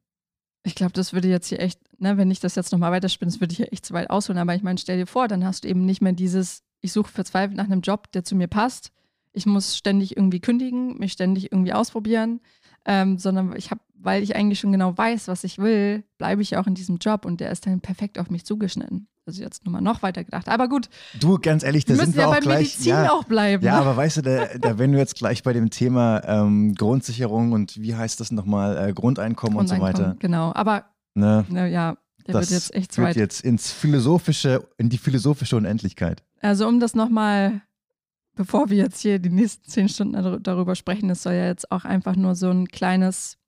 Ich 0.67 0.75
glaube, 0.75 0.93
das 0.93 1.13
würde 1.13 1.29
jetzt 1.29 1.47
hier 1.47 1.61
echt, 1.61 1.79
ne, 2.01 2.17
wenn 2.17 2.29
ich 2.29 2.41
das 2.41 2.57
jetzt 2.57 2.73
nochmal 2.73 2.91
weiterspinne, 2.91 3.31
das 3.31 3.41
würde 3.41 3.53
ich 3.53 3.59
hier 3.59 3.73
echt 3.73 3.87
zu 3.87 3.95
weit 3.95 4.11
ausholen. 4.11 4.41
Aber 4.41 4.53
ich 4.53 4.65
meine, 4.65 4.79
stell 4.79 4.99
dir 4.99 5.07
vor, 5.07 5.29
dann 5.29 5.45
hast 5.45 5.63
du 5.63 5.69
eben 5.69 5.85
nicht 5.85 6.03
mehr 6.03 6.13
dieses, 6.13 6.65
ich 6.81 6.91
suche 6.91 7.13
verzweifelt 7.13 7.57
nach 7.57 7.67
einem 7.67 7.83
Job, 7.83 8.11
der 8.11 8.25
zu 8.25 8.35
mir 8.35 8.49
passt. 8.49 8.91
Ich 9.33 9.47
muss 9.47 9.77
ständig 9.77 10.17
irgendwie 10.17 10.41
kündigen, 10.41 10.99
mich 10.99 11.13
ständig 11.13 11.53
irgendwie 11.53 11.73
ausprobieren 11.73 12.41
ähm, 12.87 13.19
sondern 13.19 13.55
ich 13.57 13.71
habe, 13.71 13.81
weil 13.95 14.23
ich 14.23 14.37
eigentlich 14.37 14.61
schon 14.61 14.73
genau 14.73 14.97
weiß, 14.97 15.29
was 15.29 15.45
ich 15.45 15.59
will, 15.59 16.05
bleibe 16.17 16.41
ich 16.41 16.57
auch 16.57 16.67
in 16.67 16.75
diesem 16.75 16.97
Job 16.97 17.25
und 17.27 17.41
der 17.41 17.51
ist 17.51 17.67
dann 17.67 17.81
perfekt 17.81 18.19
auf 18.19 18.31
mich 18.31 18.47
zugeschnitten. 18.47 19.09
Also 19.27 19.43
jetzt 19.43 19.65
nochmal 19.65 19.83
noch 19.83 20.03
weiter 20.03 20.23
gedacht. 20.23 20.49
Aber 20.49 20.69
gut. 20.69 20.89
Du, 21.19 21.37
ganz 21.39 21.65
ehrlich, 21.65 21.85
da 21.85 21.97
sind 21.97 22.15
wir 22.15 22.23
ja 22.23 22.29
auch 22.29 22.35
bei 22.35 22.41
gleich. 22.41 22.59
Medizin 22.59 22.87
ja, 22.87 23.11
auch 23.11 23.25
bleiben. 23.25 23.65
Ja, 23.65 23.81
aber 23.81 23.97
weißt 23.97 24.19
du, 24.19 24.23
da, 24.23 24.47
da 24.57 24.79
wenn 24.79 24.93
du 24.93 24.99
jetzt 24.99 25.17
gleich 25.17 25.43
bei 25.43 25.53
dem 25.53 25.71
Thema 25.71 26.23
ähm, 26.25 26.75
Grundsicherung 26.77 27.51
und 27.51 27.81
wie 27.81 27.97
heißt 27.97 28.21
das 28.21 28.31
nochmal, 28.31 28.77
äh, 28.77 28.93
Grundeinkommen, 28.93 29.57
Grundeinkommen 29.57 29.91
und 29.91 29.97
so 29.97 30.03
weiter. 30.05 30.17
Genau, 30.21 30.53
aber 30.55 30.85
ne, 31.15 31.45
ne, 31.49 31.69
ja, 31.69 31.97
der 32.29 32.35
das 32.35 32.51
wird 32.51 32.61
jetzt 32.61 32.75
echt 32.75 32.93
zu 32.93 33.03
weit. 33.03 33.17
jetzt 33.17 33.41
ins 33.41 33.73
philosophische, 33.73 34.69
in 34.79 34.91
die 34.91 34.99
philosophische 34.99 35.57
Unendlichkeit. 35.57 36.23
Also 36.41 36.69
um 36.69 36.79
das 36.79 36.95
nochmal 36.95 37.63
bevor 38.37 38.71
wir 38.71 38.77
jetzt 38.77 39.01
hier 39.01 39.19
die 39.19 39.31
nächsten 39.31 39.69
zehn 39.69 39.89
Stunden 39.89 40.43
darüber 40.43 40.77
sprechen, 40.77 41.11
es 41.11 41.23
soll 41.23 41.33
ja 41.33 41.47
jetzt 41.47 41.73
auch 41.73 41.85
einfach 41.85 42.15
nur 42.15 42.35
so 42.37 42.51
ein 42.51 42.69
kleines 42.69 43.39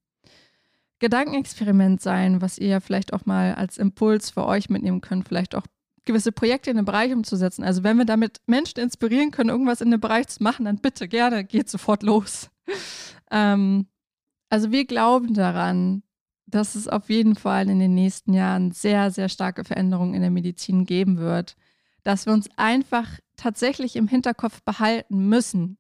Gedankenexperiment 0.99 2.01
sein, 2.01 2.43
was 2.43 2.59
ihr 2.59 2.81
vielleicht 2.81 3.13
auch 3.13 3.25
mal 3.25 3.55
als 3.55 3.79
Impuls 3.79 4.31
für 4.31 4.45
euch 4.45 4.69
mitnehmen 4.69 5.01
könnt, 5.01 5.29
vielleicht 5.29 5.55
auch 5.55 5.65
gewisse 6.05 6.33
Projekte 6.33 6.71
in 6.71 6.77
den 6.77 6.87
Bereich 6.87 7.13
umzusetzen. 7.13 7.63
Also 7.63 7.85
wenn 7.85 7.99
wir 7.99 8.07
damit 8.07 8.39
Menschen 8.47 8.81
inspirieren 8.81 9.31
können, 9.31 9.51
irgendwas 9.51 9.81
in 9.81 9.91
dem 9.91 10.01
Bereich 10.01 10.27
zu 10.27 10.43
machen, 10.43 10.65
dann 10.65 10.79
bitte 10.79 11.07
gerne, 11.07 11.45
geht 11.45 11.69
sofort 11.69 12.03
los. 12.03 12.51
ähm, 13.31 13.87
also 14.49 14.73
wir 14.73 14.87
glauben 14.87 15.35
daran, 15.35 16.03
dass 16.47 16.75
es 16.75 16.89
auf 16.89 17.11
jeden 17.11 17.37
Fall 17.37 17.69
in 17.69 17.79
den 17.79 17.95
nächsten 17.95 18.33
Jahren 18.33 18.73
sehr, 18.73 19.11
sehr 19.11 19.29
starke 19.29 19.65
Veränderungen 19.65 20.15
in 20.15 20.23
der 20.23 20.31
Medizin 20.31 20.87
geben 20.87 21.19
wird. 21.19 21.57
Dass 22.05 22.25
wir 22.25 22.33
uns 22.33 22.49
einfach 22.57 23.19
tatsächlich 23.39 23.97
im 23.97 24.09
Hinterkopf 24.09 24.63
behalten 24.63 25.29
müssen. 25.29 25.79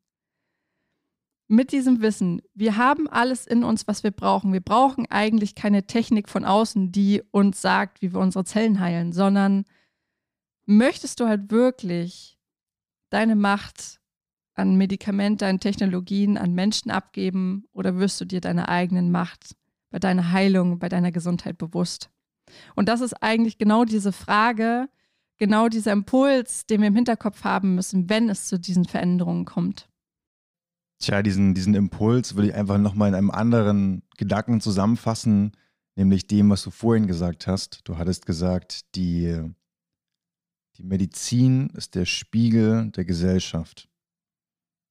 Mit 1.51 1.73
diesem 1.73 2.01
Wissen, 2.01 2.43
wir 2.55 2.77
haben 2.77 3.09
alles 3.09 3.47
in 3.47 3.65
uns, 3.65 3.89
was 3.89 4.03
wir 4.05 4.11
brauchen. 4.11 4.53
Wir 4.53 4.61
brauchen 4.61 5.07
eigentlich 5.11 5.55
keine 5.55 5.87
Technik 5.87 6.29
von 6.29 6.45
außen, 6.45 6.93
die 6.93 7.23
uns 7.31 7.61
sagt, 7.61 8.03
wie 8.03 8.13
wir 8.13 8.21
unsere 8.21 8.45
Zellen 8.45 8.81
heilen, 8.81 9.13
sondern 9.13 9.65
möchtest 10.67 11.21
du 11.21 11.27
halt 11.27 11.51
wirklich 11.51 12.39
deine 13.11 13.35
Macht 13.35 13.99
an 14.55 14.77
Medikamente, 14.77 15.47
an 15.47 15.61
Technologien, 15.61 16.37
an 16.37 16.53
Menschen 16.53 16.91
abgeben 16.91 17.65
oder 17.73 17.97
wirst 17.97 18.21
du 18.21 18.27
dir 18.27 18.41
deine 18.41 18.69
eigenen 18.69 19.11
Macht 19.11 19.57
bei 19.91 19.99
deiner 19.99 20.33
Heilung, 20.33 20.79
bei 20.79 20.91
deiner 20.91 21.13
Gesundheit 21.13 21.57
bewusst? 21.57 22.11
Und 22.75 22.89
das 22.89 23.01
ist 23.01 23.23
eigentlich 23.23 23.57
genau 23.57 23.85
diese 23.85 24.13
Frage, 24.13 24.89
genau 25.39 25.69
dieser 25.69 25.93
Impuls, 25.93 26.67
den 26.67 26.81
wir 26.81 26.89
im 26.89 26.95
Hinterkopf 26.95 27.45
haben 27.45 27.75
müssen, 27.75 28.09
wenn 28.09 28.29
es 28.29 28.47
zu 28.47 28.59
diesen 28.59 28.85
Veränderungen 28.85 29.45
kommt. 29.45 29.89
Tja, 31.01 31.23
diesen, 31.23 31.55
diesen 31.55 31.75
Impuls 31.75 32.35
will 32.35 32.47
ich 32.47 32.55
einfach 32.55 32.79
nochmal 32.79 33.11
in 33.11 33.15
einem 33.15 33.31
anderen 33.31 34.03
Gedanken 34.17 34.61
zusammenfassen, 34.61 35.53
nämlich 35.97 36.27
dem, 36.27 36.51
was 36.51 36.63
du 36.63 36.71
vorhin 36.71 37.07
gesagt 37.07 37.47
hast. 37.47 37.81
Du 37.85 37.99
hattest 37.99 38.27
gesagt, 38.27 38.95
die, 38.97 39.41
die 40.77 40.83
Medizin 40.83 41.71
ist 41.71 41.95
der 41.95 42.05
Spiegel 42.05 42.91
der 42.91 43.05
Gesellschaft. 43.05 43.89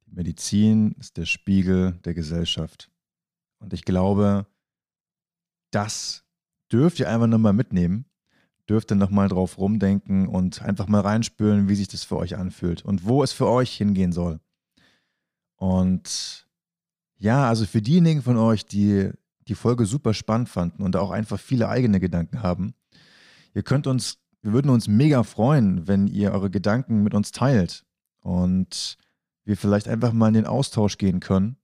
Die 0.05 0.15
Medizin 0.15 0.93
ist 0.93 1.17
der 1.17 1.25
Spiegel 1.25 1.99
der 2.05 2.13
Gesellschaft. 2.13 2.89
Und 3.59 3.73
ich 3.73 3.83
glaube, 3.83 4.47
das 5.71 6.23
dürft 6.71 6.99
ihr 6.99 7.09
einfach 7.09 7.27
nochmal 7.27 7.53
mitnehmen, 7.53 8.05
dürft 8.69 8.91
ihr 8.91 8.95
nochmal 8.95 9.29
drauf 9.29 9.57
rumdenken 9.57 10.27
und 10.27 10.61
einfach 10.61 10.87
mal 10.87 11.01
reinspüren, 11.01 11.69
wie 11.69 11.75
sich 11.75 11.87
das 11.87 12.03
für 12.03 12.17
euch 12.17 12.37
anfühlt 12.37 12.83
und 12.83 13.05
wo 13.05 13.23
es 13.23 13.31
für 13.31 13.47
euch 13.47 13.71
hingehen 13.75 14.11
soll. 14.11 14.39
Und 15.55 16.47
ja, 17.17 17.47
also 17.47 17.65
für 17.65 17.81
diejenigen 17.81 18.21
von 18.21 18.37
euch, 18.37 18.65
die 18.65 19.11
die 19.47 19.55
Folge 19.55 19.85
super 19.85 20.13
spannend 20.13 20.49
fanden 20.49 20.83
und 20.83 20.95
auch 20.95 21.11
einfach 21.11 21.39
viele 21.39 21.69
eigene 21.69 21.99
Gedanken 21.99 22.43
haben, 22.43 22.73
ihr 23.53 23.63
könnt 23.63 23.87
uns, 23.87 24.19
wir 24.41 24.53
würden 24.53 24.69
uns 24.69 24.87
mega 24.87 25.23
freuen, 25.23 25.87
wenn 25.87 26.07
ihr 26.07 26.31
eure 26.33 26.49
Gedanken 26.49 27.03
mit 27.03 27.13
uns 27.13 27.31
teilt 27.31 27.85
und 28.19 28.97
wir 29.45 29.57
vielleicht 29.57 29.87
einfach 29.87 30.11
mal 30.11 30.27
in 30.27 30.33
den 30.33 30.45
Austausch 30.45 30.97
gehen 30.97 31.21
können, 31.21 31.57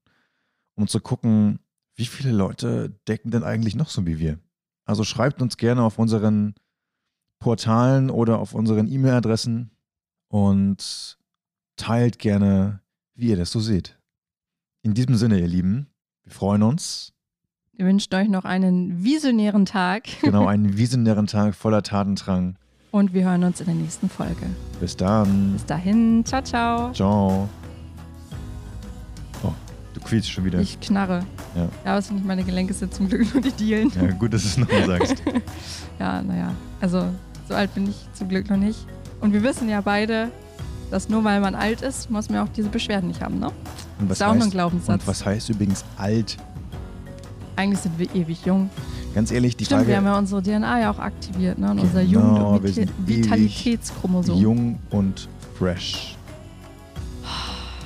um 0.76 0.88
zu 0.88 1.02
gucken, 1.02 1.60
wie 1.96 2.06
viele 2.06 2.32
Leute 2.32 2.98
denken 3.08 3.32
denn 3.32 3.44
eigentlich 3.44 3.76
noch 3.76 3.90
so 3.90 4.06
wie 4.06 4.18
wir? 4.18 4.40
Also 4.86 5.04
schreibt 5.04 5.42
uns 5.42 5.58
gerne 5.58 5.84
auf 5.84 6.00
unseren 6.00 6.56
Portalen 7.44 8.10
oder 8.10 8.40
auf 8.40 8.54
unseren 8.54 8.88
E-Mail-Adressen 8.88 9.70
und 10.30 11.18
teilt 11.76 12.18
gerne, 12.18 12.80
wie 13.16 13.32
ihr 13.32 13.36
das 13.36 13.52
so 13.52 13.60
seht. 13.60 14.00
In 14.82 14.94
diesem 14.94 15.16
Sinne, 15.16 15.40
ihr 15.42 15.48
Lieben, 15.50 15.88
wir 16.24 16.32
freuen 16.32 16.64
uns. 16.64 17.12
Wir 17.74 17.86
wünschen 17.86 18.16
euch 18.16 18.30
noch 18.30 18.46
einen 18.46 19.04
visionären 19.04 19.66
Tag. 19.66 20.04
Genau, 20.22 20.48
einen 20.48 20.78
visionären 20.78 21.28
Tag 21.28 21.54
voller 21.54 21.84
Tatendrang. 21.84 22.56
Und 22.92 23.14
wir 23.14 23.26
hören 23.26 23.44
uns 23.44 23.60
in 23.60 23.66
der 23.66 23.76
nächsten 23.76 24.08
Folge. 24.08 24.46
Bis 24.80 24.96
dann. 24.96 25.52
Bis 25.54 25.66
dahin. 25.66 26.24
Ciao, 26.24 26.42
ciao. 26.44 26.94
Ciao 26.94 27.50
quietscht 30.04 30.32
schon 30.32 30.46
wieder. 30.46 30.60
Ich 30.60 30.80
knarre. 30.80 31.26
Ja. 31.56 31.70
Ja, 31.86 31.98
aber 31.98 32.14
nicht 32.14 32.26
meine 32.26 32.44
Gelenke 32.44 32.74
sind 32.74 32.94
zum 32.94 33.10
Glück 33.10 33.34
nur 33.34 33.42
die 33.42 33.52
Dielen. 33.52 33.92
Ja, 33.96 34.12
gut, 34.12 34.34
dass 34.34 34.44
du 34.44 34.48
es 34.50 34.58
nochmal 34.58 34.86
sagst. 34.86 35.24
ja, 36.00 36.22
naja. 36.22 36.54
Also, 36.82 37.06
so 37.54 37.58
alt 37.60 37.74
bin 37.76 37.88
ich 37.88 37.96
zum 38.14 38.30
Glück 38.30 38.50
noch 38.50 38.58
nicht. 38.58 38.88
Und 39.22 39.32
wir 39.32 39.44
wissen 39.44 39.70
ja 39.70 39.80
beide, 39.82 40.32
dass 40.90 41.08
nur 41.08 41.24
weil 41.24 41.40
man 41.40 41.54
alt 41.54 41.84
ist, 41.84 42.10
muss 42.10 42.28
man 42.30 42.40
auch 42.40 42.50
diese 42.50 42.70
Beschwerden 42.70 43.10
nicht 43.10 43.22
haben, 43.22 43.38
ne? 43.40 43.52
Und 44.00 44.10
was 44.10 44.18
das 44.18 44.28
heißt, 44.36 44.52
Glaubenssatz. 44.52 45.02
Und 45.02 45.08
was 45.08 45.24
heißt 45.24 45.50
übrigens 45.52 45.86
alt? 45.98 46.38
Eigentlich 47.56 47.80
sind 47.82 48.00
wir 48.00 48.14
ewig 48.16 48.44
jung. 48.44 48.72
Ganz 49.14 49.30
ehrlich, 49.32 49.56
die 49.56 49.66
Stimmt, 49.66 49.82
Frage... 49.82 49.90
wir 49.92 49.98
haben 49.98 50.06
ja 50.06 50.18
unsere 50.18 50.42
DNA 50.42 50.80
ja 50.82 50.92
auch 50.92 50.98
aktiviert, 50.98 51.60
ne? 51.60 51.70
Und 51.70 51.80
unser 51.80 52.04
Genau, 52.04 52.56
Jugend- 52.56 52.76
wir 52.76 52.82
und 52.84 53.08
Vita- 53.08 53.24
Vitalitätschromosom. 53.26 54.42
Jung 54.42 54.80
und 54.90 55.30
fresh. 55.60 56.18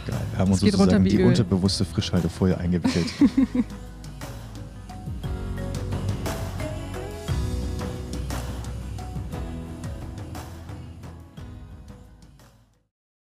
Geil. 0.07 0.15
Wir 0.31 0.39
haben 0.39 0.51
uns 0.53 0.61
geht 0.61 0.73
runter 0.75 0.83
sozusagen 0.95 1.03
die 1.03 1.17
Öl. 1.21 1.27
unterbewusste 1.27 1.83
Frischhaltefolie 1.83 2.57
eingewickelt. 2.57 3.07